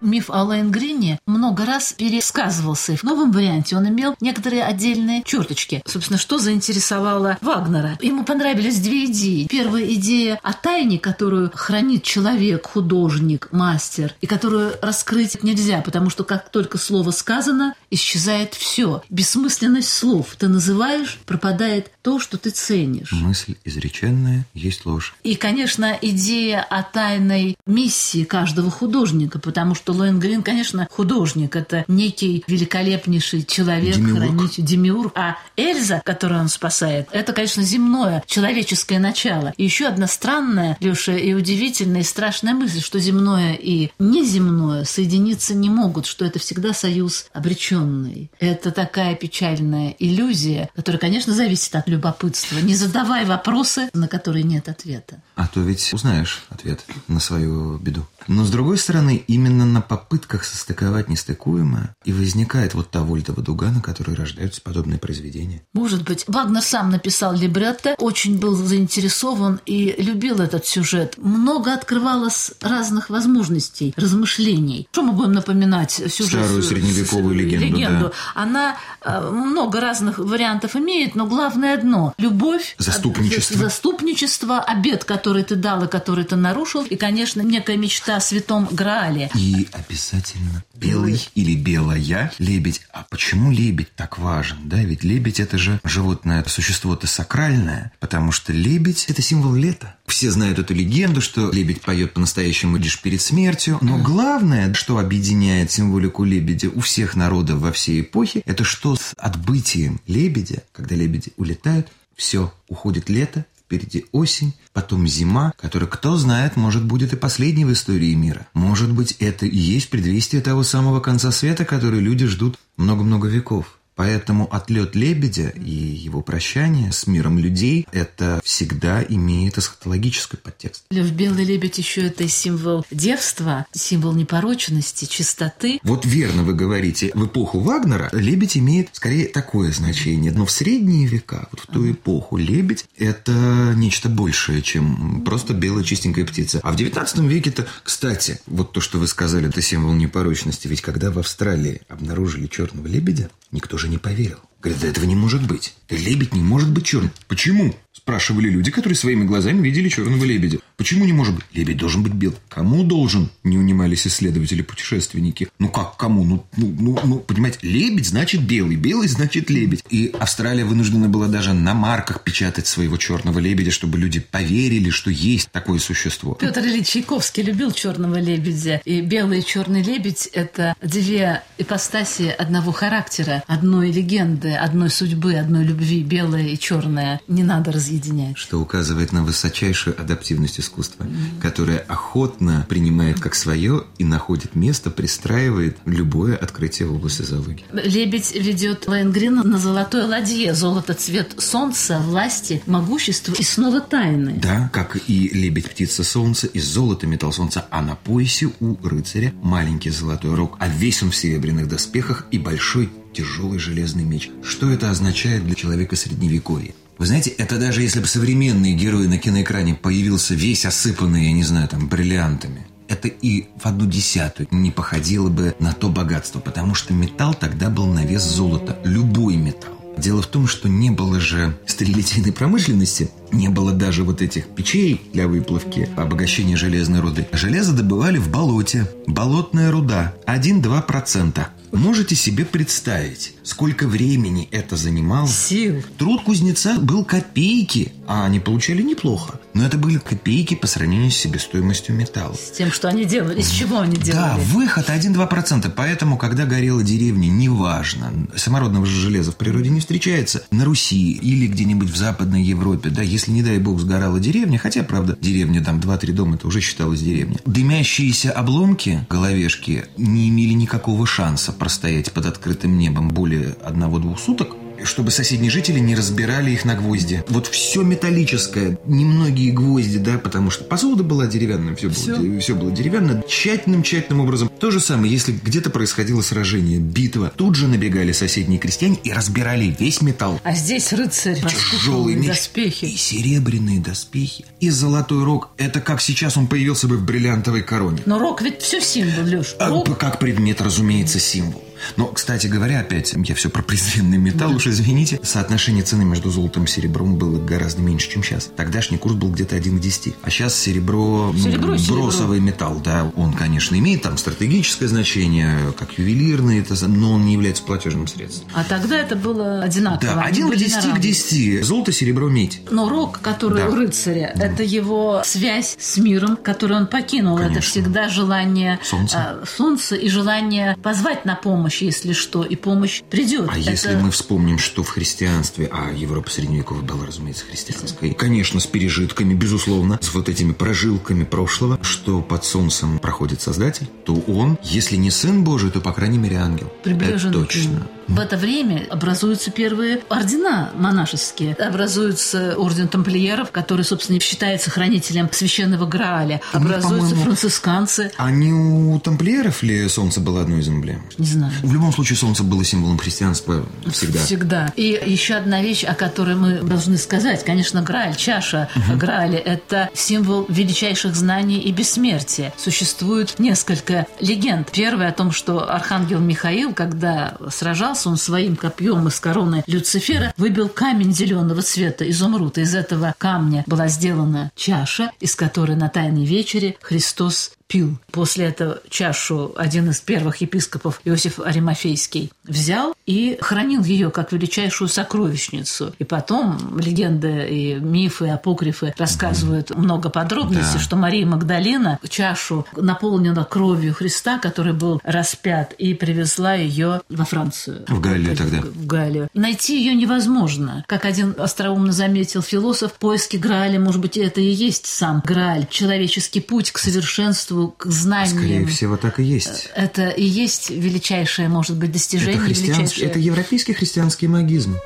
Миф 0.00 0.30
о 0.30 0.44
Лайнгрине 0.44 1.18
много 1.26 1.66
раз 1.66 1.92
пересказывался. 1.92 2.96
В 2.96 3.02
новом 3.02 3.32
варианте 3.32 3.76
он 3.76 3.88
имел 3.88 4.14
некоторые 4.20 4.64
отдельные 4.64 5.22
черточки. 5.24 5.82
Собственно, 5.86 6.18
что 6.18 6.38
заинтересовало 6.38 7.36
Вагнера? 7.40 7.98
Ему 8.00 8.24
понравились 8.24 8.80
две 8.80 9.06
идеи. 9.06 9.46
Первая 9.48 9.84
идея 9.94 10.38
о 10.42 10.52
тайне, 10.52 10.98
которую 10.98 11.50
хранит 11.52 12.04
человек, 12.04 12.66
художник, 12.66 13.48
мастер, 13.50 14.14
и 14.20 14.26
которую 14.26 14.74
раскрыть 14.80 15.42
нельзя, 15.42 15.80
потому 15.80 16.10
что 16.10 16.24
как 16.24 16.50
только 16.50 16.78
слово 16.78 17.10
сказано, 17.10 17.74
исчезает 17.90 18.54
все. 18.54 19.02
Бессмысленность 19.10 19.90
слов. 19.90 20.36
Ты 20.38 20.48
называешь, 20.48 21.18
пропадает 21.26 21.90
то, 22.02 22.20
что 22.20 22.38
ты 22.38 22.50
ценишь. 22.50 23.12
Мысль 23.12 23.56
изреченная 23.64 24.46
есть 24.54 24.86
ложь. 24.86 25.14
И, 25.24 25.34
конечно, 25.34 25.98
идея 26.00 26.62
о 26.62 26.82
тайной 26.82 27.56
миссии 27.66 28.24
каждого 28.24 28.70
художника, 28.70 29.38
потому 29.38 29.74
что 29.74 29.87
Лоенгрин, 29.92 30.42
конечно, 30.42 30.86
художник, 30.90 31.56
это 31.56 31.84
некий 31.88 32.44
великолепнейший 32.46 33.44
человек, 33.44 33.96
Демиург. 33.96 34.18
хранитель, 34.18 34.64
демиург. 34.64 35.12
А 35.16 35.36
Эльза, 35.56 36.02
которую 36.04 36.40
он 36.40 36.48
спасает, 36.48 37.08
это, 37.12 37.32
конечно, 37.32 37.62
земное, 37.62 38.22
человеческое 38.26 38.98
начало. 38.98 39.52
И 39.56 39.64
еще 39.64 39.86
одна 39.86 40.06
странная, 40.06 40.76
Леша, 40.80 41.16
и 41.16 41.32
удивительная, 41.34 42.00
и 42.00 42.04
страшная 42.04 42.54
мысль, 42.54 42.80
что 42.80 42.98
земное 42.98 43.54
и 43.54 43.90
неземное 43.98 44.84
соединиться 44.84 45.54
не 45.54 45.70
могут, 45.70 46.06
что 46.06 46.24
это 46.24 46.38
всегда 46.38 46.72
союз 46.72 47.26
обреченный. 47.32 48.30
Это 48.38 48.70
такая 48.70 49.14
печальная 49.14 49.94
иллюзия, 49.98 50.70
которая, 50.74 51.00
конечно, 51.00 51.34
зависит 51.34 51.74
от 51.74 51.88
любопытства. 51.88 52.58
Не 52.58 52.74
задавай 52.74 53.24
вопросы, 53.24 53.90
на 53.92 54.08
которые 54.08 54.42
нет 54.42 54.68
ответа. 54.68 55.22
А 55.34 55.46
то 55.46 55.60
ведь 55.60 55.92
узнаешь 55.92 56.44
ответ 56.50 56.84
на 57.06 57.20
свою 57.20 57.78
беду. 57.78 58.06
Но, 58.26 58.44
с 58.44 58.50
другой 58.50 58.78
стороны, 58.78 59.22
именно 59.26 59.64
на 59.64 59.77
попытках 59.80 60.44
состыковать 60.44 61.08
нестыкуемое 61.08 61.94
и 62.04 62.12
возникает 62.12 62.74
вот 62.74 62.90
та 62.90 63.00
вольтова 63.02 63.42
дуга, 63.42 63.70
на 63.70 63.80
которой 63.80 64.14
рождаются 64.14 64.60
подобные 64.60 64.98
произведения. 64.98 65.62
Может 65.72 66.04
быть, 66.04 66.24
Вагнер 66.26 66.62
сам 66.62 66.90
написал 66.90 67.34
либретто, 67.34 67.94
очень 67.98 68.38
был 68.38 68.54
заинтересован 68.56 69.60
и 69.66 69.94
любил 69.98 70.40
этот 70.40 70.66
сюжет. 70.66 71.14
Много 71.18 71.72
открывалось 71.74 72.52
разных 72.60 73.10
возможностей, 73.10 73.94
размышлений. 73.96 74.88
Что 74.92 75.02
мы 75.02 75.12
будем 75.12 75.32
напоминать? 75.32 75.92
Сюжет, 75.92 76.44
Старую 76.44 76.62
средневековую 76.62 77.34
легенду, 77.34 77.78
да. 78.04 78.12
Она 78.34 78.76
э, 79.02 79.30
много 79.30 79.80
разных 79.80 80.18
вариантов 80.18 80.76
имеет, 80.76 81.14
но 81.14 81.26
главное 81.26 81.74
одно– 81.74 82.14
любовь, 82.18 82.74
Заступничество. 82.78 83.54
э, 83.54 83.58
заступничество, 83.58 84.60
обед, 84.60 85.04
который 85.04 85.44
ты 85.44 85.56
дал 85.56 85.84
и 85.84 85.88
который 85.88 86.24
ты 86.24 86.36
нарушил, 86.36 86.84
и, 86.84 86.96
конечно, 86.96 87.42
некая 87.42 87.76
мечта 87.76 88.16
о 88.16 88.20
святом 88.20 88.68
Граале. 88.70 89.30
И 89.34 89.67
обязательно 89.72 90.64
белый 90.74 91.28
или 91.34 91.54
белая 91.54 92.32
лебедь. 92.38 92.82
А 92.92 93.04
почему 93.08 93.50
лебедь 93.50 93.94
так 93.94 94.18
важен? 94.18 94.56
Да, 94.64 94.78
ведь 94.78 95.04
лебедь 95.04 95.40
это 95.40 95.58
же 95.58 95.80
животное, 95.84 96.44
существо-то 96.46 97.06
сакральное, 97.06 97.92
потому 98.00 98.32
что 98.32 98.52
лебедь 98.52 99.06
это 99.08 99.22
символ 99.22 99.54
лета. 99.54 99.96
Все 100.06 100.30
знают 100.30 100.58
эту 100.58 100.74
легенду, 100.74 101.20
что 101.20 101.50
лебедь 101.50 101.82
поет 101.82 102.14
по-настоящему 102.14 102.76
лишь 102.76 103.00
перед 103.00 103.20
смертью. 103.20 103.78
Но 103.80 103.98
главное, 103.98 104.72
что 104.74 104.98
объединяет 104.98 105.70
символику 105.70 106.24
лебедя 106.24 106.70
у 106.70 106.80
всех 106.80 107.16
народов 107.16 107.60
во 107.60 107.72
всей 107.72 108.00
эпохе, 108.00 108.42
это 108.44 108.64
что 108.64 108.96
с 108.96 109.12
отбытием 109.16 110.00
лебедя, 110.06 110.62
когда 110.72 110.94
лебеди 110.94 111.32
улетают, 111.36 111.88
все, 112.16 112.52
уходит 112.68 113.08
лето, 113.08 113.44
впереди 113.68 114.06
осень, 114.12 114.54
потом 114.72 115.06
зима, 115.06 115.52
которая, 115.60 115.90
кто 115.90 116.16
знает, 116.16 116.56
может, 116.56 116.86
будет 116.86 117.12
и 117.12 117.16
последней 117.16 117.66
в 117.66 117.72
истории 117.72 118.14
мира. 118.14 118.46
Может 118.54 118.90
быть, 118.90 119.12
это 119.20 119.44
и 119.44 119.58
есть 119.58 119.90
предвестие 119.90 120.40
того 120.40 120.62
самого 120.62 121.00
конца 121.00 121.30
света, 121.30 121.66
который 121.66 122.00
люди 122.00 122.24
ждут 122.24 122.58
много-много 122.78 123.28
веков. 123.28 123.77
Поэтому 123.98 124.46
отлет 124.54 124.94
лебедя 124.94 125.48
и 125.48 125.72
его 125.72 126.22
прощание 126.22 126.92
с 126.92 127.08
миром 127.08 127.36
людей– 127.36 127.84
это 127.92 128.40
всегда 128.44 129.02
имеет 129.02 129.58
эсхатологический 129.58 130.38
подтекст. 130.38 130.84
В 130.88 131.10
белый 131.10 131.44
лебедь 131.44 131.78
еще 131.78 132.06
это 132.06 132.28
символ 132.28 132.86
девства, 132.92 133.66
символ 133.72 134.12
непорочности, 134.12 135.06
чистоты. 135.06 135.80
Вот 135.82 136.06
верно 136.06 136.44
вы 136.44 136.54
говорите. 136.54 137.10
В 137.12 137.26
эпоху 137.26 137.58
Вагнера 137.58 138.08
лебедь 138.12 138.56
имеет 138.56 138.90
скорее 138.92 139.26
такое 139.26 139.72
значение. 139.72 140.30
Но 140.30 140.46
в 140.46 140.52
средние 140.52 141.08
века, 141.08 141.48
вот 141.50 141.62
в 141.62 141.66
ту 141.66 141.90
эпоху, 141.90 142.36
лебедь– 142.36 142.84
это 142.98 143.72
нечто 143.74 144.08
большее, 144.08 144.62
чем 144.62 145.22
просто 145.24 145.54
белая 145.54 145.82
чистенькая 145.82 146.24
птица. 146.24 146.60
А 146.62 146.70
в 146.70 146.76
19 146.76 147.18
веке-то, 147.18 147.66
кстати, 147.82 148.40
вот 148.46 148.70
то, 148.70 148.80
что 148.80 148.98
вы 148.98 149.08
сказали, 149.08 149.48
это 149.48 149.60
символ 149.60 149.92
непорочности. 149.94 150.68
Ведь 150.68 150.82
когда 150.82 151.10
в 151.10 151.18
Австралии 151.18 151.82
обнаружили 151.88 152.46
черного 152.46 152.86
лебедя, 152.86 153.28
никто 153.50 153.76
же 153.76 153.87
не 153.88 153.98
поверил. 153.98 154.38
Говорят, 154.60 154.80
да 154.82 154.88
этого 154.88 155.04
не 155.04 155.14
может 155.14 155.46
быть. 155.46 155.74
Лебедь 155.88 156.34
не 156.34 156.42
может 156.42 156.70
быть 156.70 156.86
черным. 156.86 157.12
Почему? 157.28 157.74
Спрашивали 157.98 158.48
люди, 158.48 158.70
которые 158.70 158.96
своими 158.96 159.24
глазами 159.24 159.60
видели 159.60 159.88
черного 159.88 160.24
лебедя. 160.24 160.58
Почему 160.76 161.04
не 161.04 161.12
может 161.12 161.34
быть? 161.34 161.44
Лебедь 161.52 161.78
должен 161.78 162.04
быть 162.04 162.12
бел. 162.12 162.32
Кому 162.48 162.84
должен? 162.84 163.28
Не 163.42 163.58
унимались 163.58 164.06
исследователи-путешественники. 164.06 165.48
Ну 165.58 165.68
как 165.68 165.96
кому? 165.96 166.22
Ну, 166.22 166.46
ну, 166.56 166.72
ну, 166.78 166.98
ну, 167.02 167.18
понимаете, 167.18 167.58
лебедь 167.62 168.06
значит 168.06 168.42
белый, 168.42 168.76
белый 168.76 169.08
значит 169.08 169.50
лебедь. 169.50 169.82
И 169.90 170.14
Австралия 170.16 170.64
вынуждена 170.64 171.08
была 171.08 171.26
даже 171.26 171.54
на 171.54 171.74
марках 171.74 172.22
печатать 172.22 172.68
своего 172.68 172.96
черного 172.96 173.40
лебедя, 173.40 173.72
чтобы 173.72 173.98
люди 173.98 174.20
поверили, 174.20 174.90
что 174.90 175.10
есть 175.10 175.50
такое 175.50 175.80
существо. 175.80 176.34
Петр 176.34 176.60
Ильич 176.60 176.86
Чайковский 176.90 177.42
любил 177.42 177.72
черного 177.72 178.20
лебедя. 178.20 178.80
И 178.84 179.00
белый 179.00 179.40
и 179.40 179.44
черный 179.44 179.82
лебедь– 179.82 180.28
это 180.32 180.76
две 180.80 181.42
ипостаси 181.58 182.32
одного 182.38 182.70
характера, 182.70 183.42
одной 183.48 183.90
легенды, 183.90 184.52
одной 184.52 184.88
судьбы, 184.88 185.34
одной 185.34 185.64
любви. 185.64 186.04
Белое 186.04 186.46
и 186.46 186.56
черное 186.56 187.20
не 187.26 187.42
надо 187.42 187.72
разъединять. 187.88 188.36
Что 188.36 188.60
указывает 188.60 189.12
на 189.12 189.24
высочайшую 189.24 190.00
адаптивность 190.00 190.60
искусства, 190.60 191.04
mm-hmm. 191.04 191.40
которое 191.40 191.78
охотно 191.78 192.66
принимает 192.68 193.20
как 193.20 193.34
свое 193.34 193.84
и 193.98 194.04
находит 194.04 194.54
место, 194.54 194.90
пристраивает 194.90 195.78
любое 195.84 196.36
открытие 196.36 196.88
в 196.88 196.94
области 196.94 197.22
зоологии. 197.22 197.64
Лебедь 197.72 198.34
ведет 198.34 198.86
Лайнгрина 198.86 199.42
на 199.42 199.58
золотой 199.58 200.04
ладье. 200.04 200.54
Золото– 200.54 200.94
цвет 200.98 201.34
солнца, 201.38 201.98
власти, 201.98 202.62
могущества 202.66 203.34
и 203.38 203.42
снова 203.42 203.80
тайны. 203.80 204.38
Да, 204.40 204.70
как 204.72 204.98
и 205.06 205.28
лебедь– 205.28 205.70
птица 205.70 206.04
солнца, 206.04 206.46
из 206.46 206.66
золота 206.66 207.06
металл 207.06 207.32
солнца, 207.32 207.66
а 207.70 207.82
на 207.82 207.94
поясе 207.94 208.50
у 208.60 208.76
рыцаря 208.86 209.32
маленький 209.42 209.90
золотой 209.90 210.34
рог, 210.34 210.56
а 210.58 210.68
весь 210.68 211.02
он 211.02 211.10
в 211.10 211.16
серебряных 211.16 211.68
доспехах 211.68 212.26
и 212.30 212.38
большой 212.38 212.90
тяжелый 213.12 213.58
железный 213.58 214.04
меч. 214.04 214.30
Что 214.42 214.70
это 214.70 214.90
означает 214.90 215.44
для 215.44 215.54
человека 215.54 215.96
средневековья? 215.96 216.72
Вы 216.98 217.06
знаете, 217.06 217.30
это 217.30 217.58
даже 217.58 217.82
если 217.82 218.00
бы 218.00 218.06
современный 218.06 218.74
герой 218.74 219.06
на 219.06 219.18
киноэкране 219.18 219.74
появился 219.74 220.34
весь 220.34 220.66
осыпанный, 220.66 221.26
я 221.26 221.32
не 221.32 221.44
знаю, 221.44 221.68
там, 221.68 221.88
бриллиантами, 221.88 222.66
это 222.88 223.06
и 223.06 223.46
в 223.56 223.66
одну 223.66 223.86
десятую 223.86 224.48
не 224.50 224.72
походило 224.72 225.28
бы 225.28 225.54
на 225.60 225.72
то 225.72 225.90
богатство, 225.90 226.40
потому 226.40 226.74
что 226.74 226.92
металл 226.92 227.34
тогда 227.34 227.70
был 227.70 227.86
на 227.86 228.04
вес 228.04 228.22
золота. 228.22 228.76
Любой 228.82 229.36
металл. 229.36 229.74
Дело 229.96 230.22
в 230.22 230.26
том, 230.26 230.48
что 230.48 230.68
не 230.68 230.90
было 230.90 231.20
же 231.20 231.56
стрелятельной 231.66 232.32
промышленности, 232.32 233.10
не 233.32 233.48
было 233.48 233.72
даже 233.72 234.04
вот 234.04 234.22
этих 234.22 234.48
печей 234.48 235.00
для 235.12 235.28
выплавки, 235.28 235.88
обогащения 235.96 236.56
железной 236.56 237.00
руды. 237.00 237.26
Железо 237.32 237.72
добывали 237.72 238.18
в 238.18 238.30
болоте. 238.30 238.90
Болотная 239.06 239.70
руда. 239.70 240.14
1-2%. 240.26 241.46
Можете 241.72 242.14
себе 242.14 242.46
представить, 242.46 243.34
сколько 243.42 243.86
времени 243.86 244.48
это 244.50 244.76
занимало? 244.76 245.28
Сил. 245.28 245.82
Труд 245.98 246.22
кузнеца 246.22 246.78
был 246.78 247.04
копейки, 247.04 247.92
а 248.06 248.24
они 248.24 248.40
получали 248.40 248.82
неплохо. 248.82 249.38
Но 249.52 249.66
это 249.66 249.76
были 249.76 249.98
копейки 249.98 250.54
по 250.54 250.66
сравнению 250.66 251.10
с 251.10 251.16
себестоимостью 251.16 251.94
металла. 251.94 252.34
С 252.34 252.56
тем, 252.56 252.72
что 252.72 252.88
они 252.88 253.04
делали, 253.04 253.40
из 253.40 253.50
чего 253.50 253.80
они 253.80 253.96
делали. 253.96 254.22
Да, 254.22 254.36
выход 254.38 254.88
1-2%. 254.88 255.70
Поэтому, 255.76 256.16
когда 256.16 256.46
горела 256.46 256.82
деревня, 256.82 257.26
неважно, 257.26 258.12
самородного 258.34 258.86
же 258.86 259.00
железа 259.00 259.32
в 259.32 259.36
природе 259.36 259.68
не 259.68 259.80
встречается, 259.80 260.44
на 260.50 260.64
Руси 260.64 261.12
или 261.12 261.46
где-нибудь 261.46 261.90
в 261.90 261.96
Западной 261.96 262.42
Европе, 262.42 262.88
да, 262.88 263.02
если, 263.18 263.32
не 263.32 263.42
дай 263.42 263.58
бог, 263.58 263.80
сгорала 263.80 264.20
деревня, 264.20 264.58
хотя, 264.58 264.84
правда, 264.84 265.18
деревня, 265.20 265.62
там, 265.62 265.80
2-3 265.80 266.12
дома, 266.12 266.36
это 266.36 266.46
уже 266.46 266.60
считалось 266.60 267.00
деревня. 267.00 267.38
Дымящиеся 267.46 268.30
обломки, 268.30 269.04
головешки, 269.10 269.86
не 269.96 270.28
имели 270.28 270.52
никакого 270.52 271.04
шанса 271.04 271.52
простоять 271.52 272.12
под 272.12 272.26
открытым 272.26 272.78
небом 272.78 273.08
более 273.08 273.56
одного-двух 273.64 274.20
суток, 274.20 274.50
чтобы 274.84 275.10
соседние 275.10 275.50
жители 275.50 275.78
не 275.78 275.94
разбирали 275.94 276.50
их 276.50 276.64
на 276.64 276.74
гвозди. 276.74 277.24
Вот 277.28 277.46
все 277.46 277.82
металлическое, 277.82 278.78
немногие 278.84 279.52
гвозди, 279.52 279.98
да, 279.98 280.18
потому 280.18 280.50
что 280.50 280.64
посуда 280.64 281.02
была 281.02 281.26
деревянная, 281.26 281.74
все, 281.74 281.90
все. 281.90 282.16
Было, 282.16 282.40
все 282.40 282.54
было 282.54 282.70
деревянно, 282.70 283.22
тщательным-тщательным 283.26 284.20
образом. 284.20 284.50
То 284.60 284.70
же 284.70 284.80
самое, 284.80 285.12
если 285.12 285.32
где-то 285.32 285.70
происходило 285.70 286.22
сражение, 286.22 286.78
битва, 286.78 287.32
тут 287.34 287.54
же 287.54 287.68
набегали 287.68 288.12
соседние 288.12 288.58
крестьяне 288.58 288.98
и 289.04 289.12
разбирали 289.12 289.74
весь 289.78 290.02
металл. 290.02 290.40
А 290.42 290.54
здесь 290.54 290.92
рыцарь, 290.92 291.40
тяжелый 291.40 292.14
меч, 292.14 292.28
доспехи. 292.28 292.86
И 292.86 292.96
серебряные 292.96 293.80
доспехи, 293.80 294.44
и 294.60 294.70
золотой 294.70 295.24
рог. 295.24 295.50
Это 295.56 295.80
как 295.80 296.00
сейчас 296.00 296.36
он 296.36 296.46
появился 296.46 296.88
бы 296.88 296.96
в 296.96 297.04
бриллиантовой 297.04 297.62
короне. 297.62 298.02
Но 298.06 298.18
рог 298.18 298.42
ведь 298.42 298.62
все 298.62 298.80
символ, 298.80 299.24
Леш. 299.24 299.54
А, 299.58 299.82
как 299.94 300.18
предмет, 300.18 300.60
разумеется, 300.60 301.18
символ. 301.18 301.62
Но, 301.96 302.06
кстати 302.06 302.46
говоря, 302.46 302.80
опять, 302.80 303.14
я 303.14 303.34
все 303.34 303.48
про 303.48 303.62
презренный 303.62 304.18
металл, 304.18 304.50
да. 304.50 304.56
уж 304.56 304.66
извините, 304.66 305.20
соотношение 305.22 305.84
цены 305.84 306.04
между 306.04 306.30
золотом 306.30 306.64
и 306.64 306.66
серебром 306.66 307.16
было 307.16 307.38
гораздо 307.38 307.82
меньше, 307.82 308.10
чем 308.10 308.22
сейчас. 308.22 308.50
Тогдашний 308.56 308.98
курс 308.98 309.14
был 309.14 309.30
где-то 309.30 309.56
1 309.56 309.78
к 309.78 309.80
10. 309.80 310.14
А 310.22 310.30
сейчас 310.30 310.56
серебро, 310.56 311.34
серебро 311.36 311.76
бросовый 311.88 312.38
серебро. 312.38 312.52
металл, 312.52 312.80
да, 312.84 313.10
он, 313.16 313.32
конечно, 313.32 313.76
имеет 313.76 314.02
там 314.02 314.16
стратегическое 314.18 314.88
значение, 314.88 315.72
как 315.78 315.98
ювелирный, 315.98 316.60
это, 316.60 316.74
но 316.86 317.12
он 317.12 317.26
не 317.26 317.34
является 317.34 317.62
платежным 317.62 318.06
средством. 318.06 318.48
А 318.54 318.64
тогда 318.64 318.98
это 318.98 319.16
было 319.16 319.62
одинаково. 319.62 320.14
Да, 320.14 320.22
1 320.22 320.50
к 320.50 320.56
10 320.56 320.94
к 320.94 320.98
10. 320.98 321.64
Золото, 321.64 321.92
серебро, 321.92 322.28
медь. 322.28 322.60
Но 322.70 322.88
рог, 322.88 323.20
который 323.20 323.62
да. 323.62 323.68
у 323.68 323.74
рыцаря, 323.74 324.32
да. 324.34 324.46
это 324.46 324.62
его 324.62 325.22
связь 325.24 325.76
с 325.78 325.96
миром, 325.98 326.36
который 326.36 326.76
он 326.76 326.86
покинул. 326.86 327.36
Конечно. 327.36 327.58
Это 327.58 327.66
всегда 327.66 328.08
желание 328.08 328.78
солнца. 328.82 329.38
Э, 329.42 329.46
солнца 329.46 329.96
и 329.96 330.08
желание 330.08 330.76
позвать 330.82 331.24
на 331.24 331.34
помощь 331.34 331.67
помощь, 331.68 331.82
если 331.82 332.12
что, 332.14 332.44
и 332.44 332.56
помощь 332.56 333.02
придет. 333.10 333.48
А 333.50 333.58
Это... 333.58 333.70
если 333.70 333.94
мы 333.94 334.10
вспомним, 334.10 334.58
что 334.58 334.82
в 334.82 334.88
христианстве, 334.88 335.68
а 335.70 335.92
Европа 335.92 336.30
средневековая 336.30 336.82
была, 336.82 337.06
разумеется, 337.06 337.44
христианской, 337.44 338.14
конечно, 338.14 338.58
с 338.60 338.66
пережитками, 338.66 339.34
безусловно, 339.34 339.98
с 340.00 340.14
вот 340.14 340.28
этими 340.28 340.52
прожилками 340.52 341.24
прошлого, 341.24 341.78
что 341.82 342.22
под 342.22 342.44
солнцем 342.44 342.98
проходит 342.98 343.42
Создатель, 343.42 343.86
то 344.04 344.14
он, 344.14 344.58
если 344.62 344.96
не 344.96 345.10
Сын 345.10 345.44
Божий, 345.44 345.70
то, 345.70 345.80
по 345.80 345.92
крайней 345.92 346.18
мере, 346.18 346.36
ангел. 346.36 346.72
Приближен 346.82 347.30
Это 347.30 347.40
точно. 347.40 347.86
В 348.08 348.18
это 348.18 348.38
время 348.38 348.86
образуются 348.88 349.50
первые 349.50 350.00
ордена 350.08 350.72
монашеские. 350.74 351.52
Образуется 351.54 352.54
орден 352.56 352.88
тамплиеров, 352.88 353.50
который, 353.50 353.84
собственно, 353.84 354.18
считается 354.18 354.70
хранителем 354.70 355.28
священного 355.30 355.84
Грааля. 355.84 356.40
Образуются 356.52 357.14
францисканцы. 357.16 358.10
А 358.16 358.30
не 358.30 358.52
у 358.52 358.98
тамплиеров 358.98 359.62
ли 359.62 359.86
солнце 359.88 360.20
было 360.20 360.40
одной 360.40 360.60
из 360.60 360.68
эмблем? 360.68 361.02
Не 361.18 361.26
знаю. 361.26 361.52
В 361.62 361.72
любом 361.72 361.92
случае, 361.92 362.16
солнце 362.16 362.42
было 362.42 362.64
символом 362.64 362.98
христианства 362.98 363.64
всегда. 363.90 364.18
Всегда. 364.20 364.72
И 364.76 365.00
еще 365.06 365.34
одна 365.34 365.62
вещь, 365.62 365.84
о 365.84 365.94
которой 365.94 366.36
мы 366.36 366.60
должны 366.60 366.98
сказать. 366.98 367.44
Конечно, 367.44 367.82
Грааль, 367.82 368.16
чаша 368.16 368.68
угу. 368.74 368.98
Грааля– 368.98 369.38
это 369.44 369.90
символ 369.94 370.46
величайших 370.48 371.14
знаний 371.14 371.58
и 371.58 371.72
бессмертия. 371.72 372.52
Существует 372.56 373.38
несколько 373.38 374.06
легенд. 374.20 374.70
Первая 374.72 375.10
о 375.10 375.12
том, 375.12 375.32
что 375.32 375.70
архангел 375.72 376.20
Михаил, 376.20 376.72
когда 376.74 377.36
сражался, 377.50 378.08
он 378.08 378.16
своим 378.16 378.56
копьем 378.56 379.06
из 379.08 379.18
короны 379.20 379.64
Люцифера 379.66 380.32
выбил 380.36 380.68
камень 380.68 381.12
зеленого 381.12 381.62
цвета, 381.62 382.08
изумруд. 382.08 382.58
Из 382.58 382.74
этого 382.74 383.14
камня 383.18 383.64
была 383.66 383.88
сделана 383.88 384.50
чаша, 384.54 385.10
из 385.20 385.34
которой 385.34 385.76
на 385.76 385.88
Тайной 385.88 386.24
вечере 386.24 386.76
Христос 386.80 387.52
пил. 387.68 387.98
После 388.10 388.46
этого 388.46 388.80
чашу 388.88 389.52
один 389.56 389.90
из 389.90 390.00
первых 390.00 390.38
епископов, 390.38 391.00
Иосиф 391.04 391.38
Аримафейский, 391.38 392.32
взял 392.44 392.94
и 393.06 393.38
хранил 393.40 393.84
ее 393.84 394.10
как 394.10 394.32
величайшую 394.32 394.88
сокровищницу. 394.88 395.94
И 395.98 396.04
потом 396.04 396.78
легенды 396.78 397.46
и 397.48 397.74
мифы, 397.74 398.28
апокрифы 398.28 398.94
рассказывают 398.96 399.70
много 399.76 400.08
подробностей, 400.08 400.78
да. 400.78 400.80
что 400.80 400.96
Мария 400.96 401.26
Магдалина 401.26 401.98
чашу 402.08 402.66
наполнила 402.74 403.44
кровью 403.44 403.94
Христа, 403.94 404.38
который 404.38 404.72
был 404.72 405.00
распят, 405.04 405.74
и 405.74 405.94
привезла 405.94 406.54
ее 406.54 407.02
во 407.10 407.24
Францию. 407.24 407.84
В 407.86 408.00
Галлию 408.00 408.36
тогда. 408.36 408.60
В 408.62 408.86
Галлию. 408.86 409.28
Найти 409.34 409.78
ее 409.78 409.94
невозможно. 409.94 410.84
Как 410.88 411.04
один 411.04 411.34
остроумно 411.38 411.92
заметил 411.92 412.40
философ, 412.40 412.94
поиски 412.94 413.36
Грааля, 413.36 413.78
может 413.78 414.00
быть, 414.00 414.16
это 414.16 414.40
и 414.40 414.48
есть 414.48 414.86
сам 414.86 415.22
Грааль, 415.24 415.66
человеческий 415.68 416.40
путь 416.40 416.70
к 416.70 416.78
совершенству 416.78 417.57
искусству, 417.58 417.74
к 417.76 417.86
знаниям. 417.86 418.36
Скорее 418.36 418.66
всего, 418.66 418.96
так 418.96 419.20
и 419.20 419.24
есть. 419.24 419.70
Это 419.74 420.08
и 420.08 420.24
есть 420.24 420.70
величайшее, 420.70 421.48
может 421.48 421.76
быть, 421.76 421.92
достижение. 421.92 422.36
Это, 422.36 422.44
христианский, 422.44 422.80
величайшее... 422.80 423.10
это 423.10 423.18
европейский 423.18 423.72
христианский 423.72 424.28
магизм. 424.28 424.76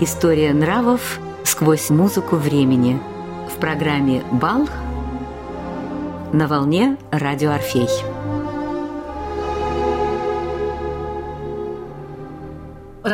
История 0.00 0.52
нравов 0.52 1.18
сквозь 1.44 1.90
музыку 1.90 2.36
времени. 2.36 3.00
В 3.54 3.60
программе 3.60 4.24
«Бал» 4.32 4.68
на 6.32 6.48
волне 6.48 6.96
«Радио 7.12 7.52
Орфей». 7.52 7.88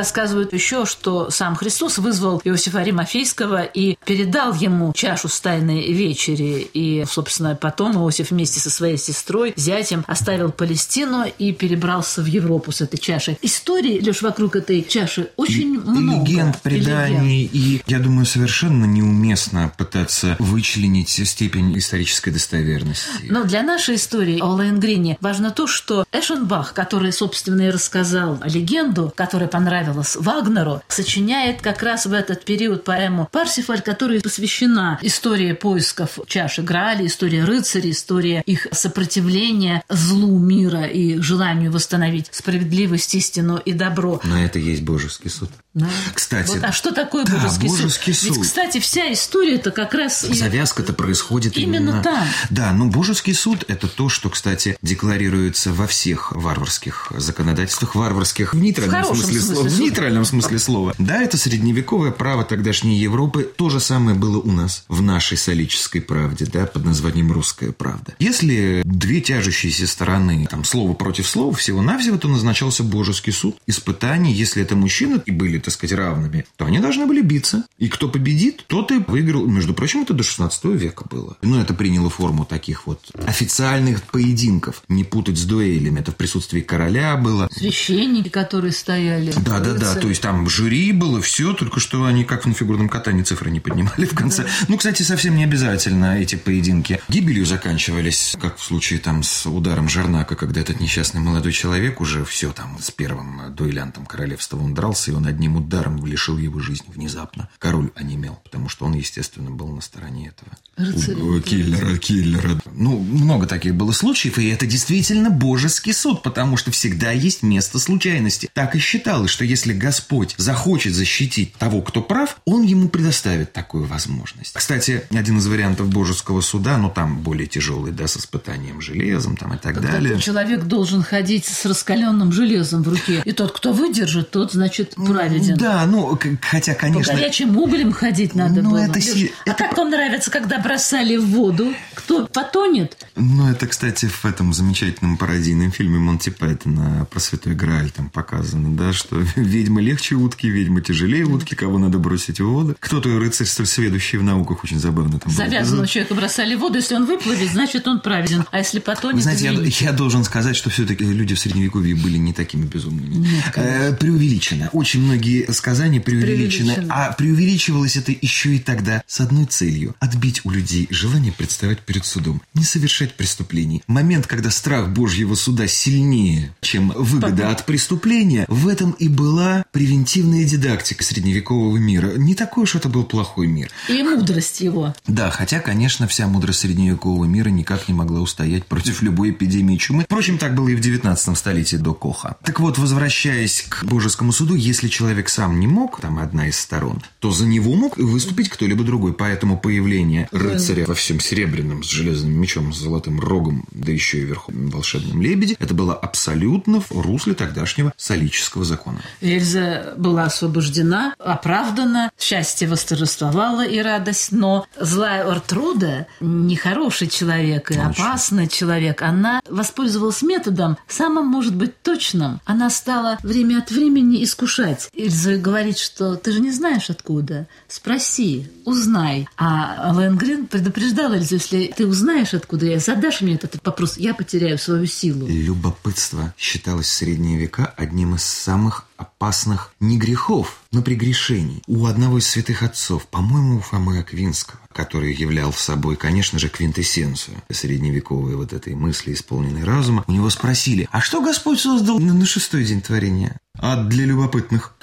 Рассказывают 0.00 0.54
еще, 0.54 0.86
что 0.86 1.28
сам 1.28 1.54
Христос 1.54 1.98
вызвал 1.98 2.40
Иосифа 2.42 2.78
Аримафейского 2.78 3.64
и 3.64 3.98
передал 4.06 4.54
ему 4.54 4.94
чашу 4.94 5.28
с 5.28 5.38
тайной 5.42 5.92
вечери. 5.92 6.66
И, 6.72 7.04
собственно, 7.06 7.54
потом 7.54 7.98
Иосиф 7.98 8.30
вместе 8.30 8.60
со 8.60 8.70
своей 8.70 8.96
сестрой, 8.96 9.52
зятем, 9.56 10.02
оставил 10.06 10.52
Палестину 10.52 11.26
и 11.38 11.52
перебрался 11.52 12.22
в 12.22 12.24
Европу 12.24 12.72
с 12.72 12.80
этой 12.80 12.96
чашей. 12.96 13.38
Истории, 13.42 13.98
лишь 14.00 14.22
вокруг 14.22 14.56
этой 14.56 14.82
чаши 14.82 15.28
очень 15.36 15.74
и, 15.74 15.78
много. 15.78 16.26
Легенд, 16.26 16.62
преданий. 16.62 17.44
И, 17.52 17.82
я 17.86 17.98
думаю, 17.98 18.24
совершенно 18.24 18.86
неуместно 18.86 19.70
пытаться 19.76 20.34
вычленить 20.38 21.10
степень 21.10 21.76
исторической 21.76 22.30
достоверности. 22.30 23.26
Но 23.28 23.44
для 23.44 23.62
нашей 23.62 23.96
истории 23.96 24.40
о 24.40 24.54
Лейнгрине 24.54 25.18
важно 25.20 25.50
то, 25.50 25.66
что 25.66 26.06
Эшенбах, 26.10 26.72
который, 26.72 27.12
собственно, 27.12 27.68
и 27.68 27.70
рассказал 27.70 28.40
легенду, 28.46 29.12
которая 29.14 29.48
понравилась 29.50 29.89
понравилось 29.90 30.16
Вагнеру, 30.16 30.82
сочиняет 30.88 31.60
как 31.60 31.82
раз 31.82 32.06
в 32.06 32.12
этот 32.12 32.44
период 32.44 32.84
поэму 32.84 33.28
«Парсифаль», 33.30 33.80
которая 33.80 34.20
посвящена 34.20 34.98
истории 35.02 35.52
поисков 35.52 36.18
чаши 36.26 36.62
Граали, 36.62 37.06
истории 37.06 37.40
рыцарей, 37.40 37.90
история 37.90 38.42
их 38.46 38.66
сопротивления 38.72 39.82
злу 39.88 40.38
мира 40.38 40.84
и 40.84 41.18
желанию 41.20 41.72
восстановить 41.72 42.28
справедливость, 42.30 43.14
истину 43.14 43.56
и 43.64 43.72
добро. 43.72 44.20
На 44.24 44.44
это 44.44 44.58
есть 44.58 44.82
божеский 44.82 45.30
суд. 45.30 45.50
Да. 45.72 45.88
Кстати, 46.14 46.48
вот, 46.48 46.64
а 46.64 46.72
что 46.72 46.92
такое 46.92 47.24
да, 47.24 47.34
божеский, 47.34 47.68
божеский 47.68 48.12
суд? 48.12 48.28
суд? 48.28 48.36
Ведь, 48.38 48.46
кстати, 48.46 48.80
вся 48.80 49.12
история 49.12 49.54
это 49.54 49.70
как 49.70 49.94
раз... 49.94 50.22
Завязка-то 50.22 50.92
происходит 50.92 51.56
именно, 51.56 51.90
именно 51.90 52.02
там. 52.02 52.26
Да, 52.50 52.72
но 52.72 52.86
божеский 52.86 53.34
суд– 53.34 53.64
это 53.68 53.86
то, 53.86 54.08
что, 54.08 54.30
кстати, 54.30 54.76
декларируется 54.82 55.72
во 55.72 55.86
всех 55.86 56.32
варварских 56.32 57.12
законодательствах, 57.16 57.94
варварских 57.94 58.52
в 58.52 58.58
нейтральном 58.58 59.02
в 59.02 59.06
смысле, 59.06 59.40
смысле 59.40 59.54
слова. 59.54 59.68
В 59.68 59.80
нейтральном 59.80 60.24
смысле 60.24 60.58
слова. 60.58 60.94
Да, 60.98 61.22
это 61.22 61.36
средневековое 61.36 62.10
право 62.10 62.44
тогдашней 62.44 62.98
Европы. 62.98 63.44
То 63.44 63.70
же 63.70 63.78
самое 63.78 64.16
было 64.16 64.38
у 64.38 64.50
нас 64.50 64.84
в 64.88 65.02
нашей 65.02 65.36
солической 65.36 66.00
правде, 66.00 66.46
да, 66.46 66.66
под 66.66 66.84
названием 66.84 67.30
русская 67.30 67.70
правда. 67.70 68.14
Если 68.18 68.82
две 68.84 69.20
тяжущиеся 69.20 69.86
стороны, 69.86 70.48
там, 70.50 70.64
слово 70.64 70.94
против 70.94 71.28
слова, 71.28 71.54
всего-навсего, 71.54 72.18
то 72.18 72.26
назначался 72.26 72.82
божеский 72.82 73.32
суд. 73.32 73.56
Испытание, 73.68 74.34
если 74.34 74.64
это 74.64 74.74
мужчины 74.74 75.22
и 75.24 75.30
были, 75.30 75.59
так 75.60 75.74
сказать, 75.74 75.96
равными, 75.96 76.46
то 76.56 76.66
они 76.66 76.78
должны 76.78 77.06
были 77.06 77.20
биться. 77.20 77.64
И 77.78 77.88
кто 77.88 78.08
победит, 78.08 78.64
тот 78.66 78.90
и 78.92 78.98
выиграл. 78.98 79.46
Между 79.46 79.74
прочим, 79.74 80.02
это 80.02 80.14
до 80.14 80.22
16 80.22 80.64
века 80.66 81.04
было. 81.08 81.36
Ну, 81.42 81.60
это 81.60 81.74
приняло 81.74 82.10
форму 82.10 82.44
таких 82.44 82.86
вот 82.86 83.10
официальных 83.26 84.02
поединков. 84.02 84.82
Не 84.88 85.04
путать 85.04 85.38
с 85.38 85.44
дуэлями. 85.44 86.00
Это 86.00 86.12
в 86.12 86.16
присутствии 86.16 86.60
короля 86.60 87.16
было. 87.16 87.48
Священники, 87.52 88.28
которые 88.28 88.72
стояли. 88.72 89.32
Да, 89.36 89.60
да, 89.60 89.74
да. 89.74 89.94
То 89.94 90.08
есть 90.08 90.22
там 90.22 90.48
жюри 90.48 90.92
было 90.92 91.20
все, 91.20 91.52
только 91.52 91.80
что 91.80 92.04
они 92.04 92.24
как 92.24 92.46
на 92.46 92.54
фигурном 92.54 92.88
катании 92.88 93.22
цифры 93.22 93.50
не 93.50 93.60
поднимали 93.60 94.04
в 94.04 94.14
конце. 94.14 94.46
Ну, 94.68 94.76
кстати, 94.76 95.02
совсем 95.02 95.36
не 95.36 95.44
обязательно 95.44 96.18
эти 96.18 96.36
поединки 96.36 97.00
гибелью 97.08 97.46
заканчивались, 97.46 98.36
как 98.40 98.58
в 98.58 98.62
случае 98.62 98.98
там 98.98 99.22
с 99.22 99.46
ударом 99.46 99.88
Жернака, 99.88 100.36
когда 100.36 100.60
этот 100.60 100.80
несчастный 100.80 101.20
молодой 101.20 101.52
человек 101.52 102.00
уже 102.00 102.24
все 102.24 102.52
там 102.52 102.78
с 102.80 102.90
первым 102.90 103.54
дуэлянтом 103.54 104.06
королевства 104.06 104.58
он 104.58 104.74
дрался, 104.74 105.10
и 105.10 105.14
он 105.14 105.26
одним 105.26 105.49
ударом 105.56 106.04
лишил 106.06 106.38
его 106.38 106.60
жизни 106.60 106.88
внезапно. 106.94 107.48
Король 107.58 107.90
онемел, 107.94 108.38
потому 108.44 108.68
что 108.68 108.86
он, 108.86 108.94
естественно, 108.94 109.50
был 109.50 109.68
на 109.68 109.80
стороне 109.80 110.28
этого. 110.28 110.50
Рыцаря. 110.76 111.16
У- 111.22 111.40
Киллера, 111.40 111.96
киллера. 111.98 112.60
Ну, 112.72 112.98
много 112.98 113.46
таких 113.46 113.74
было 113.74 113.92
случаев, 113.92 114.38
и 114.38 114.48
это 114.48 114.66
действительно 114.66 115.30
божеский 115.30 115.92
суд, 115.92 116.22
потому 116.22 116.56
что 116.56 116.70
всегда 116.70 117.10
есть 117.12 117.42
место 117.42 117.78
случайности. 117.78 118.48
Так 118.54 118.74
и 118.76 118.78
считалось, 118.78 119.30
что 119.30 119.44
если 119.44 119.72
Господь 119.72 120.34
захочет 120.38 120.94
защитить 120.94 121.54
того, 121.54 121.82
кто 121.82 122.02
прав, 122.02 122.36
он 122.44 122.62
ему 122.62 122.88
предоставит 122.88 123.52
такую 123.52 123.84
возможность. 123.86 124.54
Кстати, 124.54 125.02
один 125.10 125.38
из 125.38 125.46
вариантов 125.46 125.88
божеского 125.88 126.40
суда, 126.40 126.78
ну, 126.78 126.90
там 126.90 127.18
более 127.20 127.46
тяжелый, 127.46 127.92
да, 127.92 128.06
с 128.06 128.16
испытанием 128.16 128.80
железом 128.80 129.36
там 129.36 129.54
и 129.54 129.58
так 129.58 129.74
Когда 129.74 129.92
далее. 129.92 130.18
Человек 130.20 130.64
должен 130.64 131.02
ходить 131.02 131.44
с 131.46 131.64
раскаленным 131.66 132.32
железом 132.32 132.82
в 132.82 132.88
руке. 132.88 133.22
И 133.24 133.32
тот, 133.32 133.52
кто 133.52 133.72
выдержит, 133.72 134.30
тот, 134.30 134.52
значит, 134.52 134.94
праведен. 135.40 135.56
Да, 135.56 135.86
ну, 135.86 136.18
хотя, 136.42 136.72
По 136.74 136.78
конечно... 136.80 137.14
горячим 137.14 137.56
углем 137.56 137.92
ходить 137.92 138.34
надо 138.34 138.62
Ну, 138.62 138.70
было. 138.70 138.78
это 138.78 139.00
си- 139.00 139.32
А 139.46 139.50
это 139.50 139.64
как 139.64 139.76
вам 139.76 139.90
нравится, 139.90 140.30
когда 140.30 140.58
бросали 140.58 141.16
в 141.16 141.26
воду? 141.26 141.72
Кто 141.94 142.26
потонет? 142.26 142.96
Ну, 143.16 143.48
это, 143.50 143.66
кстати, 143.66 144.06
в 144.06 144.24
этом 144.24 144.52
замечательном 144.52 145.16
пародийном 145.16 145.72
фильме 145.72 145.98
Монти 145.98 146.30
Пайтона 146.30 147.06
про 147.10 147.20
Святой 147.20 147.54
Грааль 147.54 147.90
там 147.90 148.08
показано, 148.10 148.76
да, 148.76 148.92
что 148.92 149.16
ведьмы 149.36 149.82
легче 149.82 150.14
утки, 150.14 150.46
ведьмы 150.48 150.80
тяжелее 150.82 151.24
утки, 151.24 151.54
кого 151.54 151.78
надо 151.78 151.98
бросить 151.98 152.40
в 152.40 152.46
воду. 152.46 152.76
Кто-то 152.80 153.18
рыцарь 153.18 153.46
столь 153.46 153.66
сведущий 153.66 154.18
в 154.18 154.22
науках, 154.22 154.64
очень 154.64 154.78
забавно 154.78 155.18
там 155.18 155.32
Завязанного 155.32 155.86
человека 155.86 156.14
бросали 156.14 156.54
в 156.54 156.60
воду. 156.60 156.76
Если 156.76 156.94
он 156.94 157.06
выплывет, 157.06 157.50
значит, 157.52 157.86
он 157.88 158.00
праведен. 158.00 158.44
А 158.50 158.58
если 158.58 158.78
потонет, 158.78 159.16
Вы 159.16 159.22
знаете, 159.22 159.44
я, 159.44 159.88
я 159.90 159.92
должен 159.92 160.24
сказать, 160.24 160.56
что 160.56 160.70
все-таки 160.70 161.04
люди 161.04 161.34
в 161.34 161.38
Средневековье 161.38 161.94
были 161.94 162.16
не 162.16 162.32
такими 162.32 162.64
безумными. 162.66 163.26
Э, 163.56 163.92
преувеличено. 163.94 164.68
Очень 164.72 165.02
многие 165.02 165.29
сказания 165.50 166.00
преувеличены. 166.00 166.86
А 166.88 167.12
преувеличивалось 167.12 167.96
это 167.96 168.12
еще 168.12 168.56
и 168.56 168.58
тогда 168.58 169.02
с 169.06 169.20
одной 169.20 169.46
целью. 169.46 169.94
Отбить 170.00 170.42
у 170.44 170.50
людей 170.50 170.86
желание 170.90 171.32
представать 171.32 171.80
перед 171.80 172.04
судом. 172.04 172.42
Не 172.54 172.64
совершать 172.64 173.14
преступлений. 173.14 173.82
Момент, 173.86 174.26
когда 174.26 174.50
страх 174.50 174.88
Божьего 174.90 175.34
суда 175.34 175.66
сильнее, 175.66 176.54
чем 176.60 176.92
выгода 176.94 177.50
от 177.50 177.66
преступления, 177.66 178.44
в 178.48 178.68
этом 178.68 178.92
и 178.92 179.08
была 179.08 179.64
превентивная 179.72 180.44
дидактика 180.44 181.04
средневекового 181.04 181.76
мира. 181.76 182.12
Не 182.16 182.34
такой 182.34 182.64
уж 182.64 182.74
это 182.74 182.88
был 182.88 183.04
плохой 183.04 183.46
мир. 183.46 183.70
И 183.88 184.02
мудрость 184.02 184.60
его. 184.60 184.94
Да, 185.06 185.30
хотя, 185.30 185.60
конечно, 185.60 186.06
вся 186.06 186.26
мудрость 186.26 186.60
средневекового 186.60 187.24
мира 187.24 187.48
никак 187.48 187.88
не 187.88 187.94
могла 187.94 188.20
устоять 188.20 188.66
против 188.66 189.02
любой 189.02 189.30
эпидемии 189.30 189.76
чумы. 189.76 190.04
Впрочем, 190.04 190.38
так 190.38 190.54
было 190.54 190.68
и 190.68 190.74
в 190.74 190.80
19 190.80 191.36
столетии 191.36 191.76
до 191.76 191.94
Коха. 191.94 192.36
Так 192.44 192.60
вот, 192.60 192.78
возвращаясь 192.78 193.66
к 193.68 193.84
божескому 193.84 194.32
суду, 194.32 194.54
если 194.54 194.88
человек 194.88 195.19
сам 195.28 195.60
не 195.60 195.66
мог, 195.66 196.00
там 196.00 196.18
одна 196.18 196.48
из 196.48 196.58
сторон, 196.58 197.02
то 197.18 197.30
за 197.30 197.46
него 197.46 197.74
мог 197.74 197.96
выступить 197.96 198.48
кто-либо 198.48 198.84
другой. 198.84 199.12
Поэтому 199.12 199.58
появление 199.58 200.28
рыцаря 200.32 200.86
во 200.86 200.94
всем 200.94 201.20
серебряном, 201.20 201.82
с 201.82 201.88
железным 201.88 202.32
мечом, 202.32 202.72
с 202.72 202.78
золотым 202.78 203.20
рогом, 203.20 203.64
да 203.72 203.92
еще 203.92 204.18
и 204.18 204.24
верхом 204.24 204.70
волшебном 204.70 205.20
лебеде, 205.22 205.56
это 205.58 205.74
было 205.74 205.94
абсолютно 205.94 206.80
в 206.80 206.90
русле 206.90 207.34
тогдашнего 207.34 207.92
солического 207.96 208.64
закона. 208.64 209.00
Эльза 209.20 209.94
была 209.96 210.24
освобождена, 210.24 211.14
оправдана, 211.18 212.10
счастье 212.18 212.68
восторжествовало 212.68 213.66
и 213.66 213.80
радость, 213.80 214.32
но 214.32 214.66
злая 214.78 215.30
Ортруда, 215.30 216.06
нехороший 216.20 217.08
человек 217.08 217.70
и 217.70 217.74
Очень. 217.74 217.82
опасный 217.82 218.48
человек, 218.48 219.02
она 219.02 219.40
воспользовалась 219.48 220.22
методом, 220.22 220.76
самым, 220.88 221.26
может 221.26 221.54
быть, 221.54 221.80
точным. 221.82 222.40
Она 222.44 222.70
стала 222.70 223.18
время 223.22 223.58
от 223.58 223.70
времени 223.70 224.22
искушать. 224.24 224.88
Эльза 225.10 225.36
говорит, 225.36 225.76
что 225.76 226.14
ты 226.14 226.30
же 226.30 226.40
не 226.40 226.52
знаешь 226.52 226.88
откуда. 226.88 227.48
Спроси, 227.66 228.46
узнай. 228.64 229.28
А 229.36 229.92
Лэнгрин 229.92 230.46
предупреждал 230.46 231.12
Эльзу, 231.14 231.34
если 231.34 231.74
ты 231.76 231.84
узнаешь 231.86 232.32
откуда 232.32 232.66
я, 232.66 232.78
задашь 232.78 233.20
мне 233.20 233.34
этот 233.34 233.56
вопрос, 233.64 233.98
я 233.98 234.14
потеряю 234.14 234.56
свою 234.56 234.86
силу. 234.86 235.26
Любопытство 235.26 236.32
считалось 236.38 236.86
в 236.86 236.92
средние 236.92 237.38
века 237.38 237.74
одним 237.76 238.14
из 238.14 238.22
самых 238.22 238.86
опасных 239.00 239.72
не 239.80 239.98
грехов, 239.98 240.60
но 240.72 240.82
прегрешений. 240.82 241.62
У 241.66 241.86
одного 241.86 242.18
из 242.18 242.28
святых 242.28 242.62
отцов, 242.62 243.06
по-моему, 243.06 243.56
у 243.56 243.60
Фомы 243.60 243.98
Аквинского, 243.98 244.60
который 244.72 245.14
являл 245.14 245.52
собой, 245.52 245.96
конечно 245.96 246.38
же, 246.38 246.48
квинтэссенцию 246.48 247.42
средневековой 247.50 248.36
вот 248.36 248.52
этой 248.52 248.74
мысли, 248.74 249.14
исполненной 249.14 249.64
разума, 249.64 250.04
у 250.06 250.12
него 250.12 250.30
спросили, 250.30 250.88
а 250.92 251.00
что 251.00 251.20
Господь 251.22 251.60
создал 251.60 251.98
на 251.98 252.14
на 252.14 252.26
шестой 252.26 252.64
день 252.64 252.80
творения? 252.80 253.40
А 253.58 253.76
для 253.76 254.06
любопытных. 254.06 254.74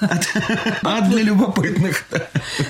А 0.83 1.01
для 1.01 1.23
любопытных. 1.23 2.05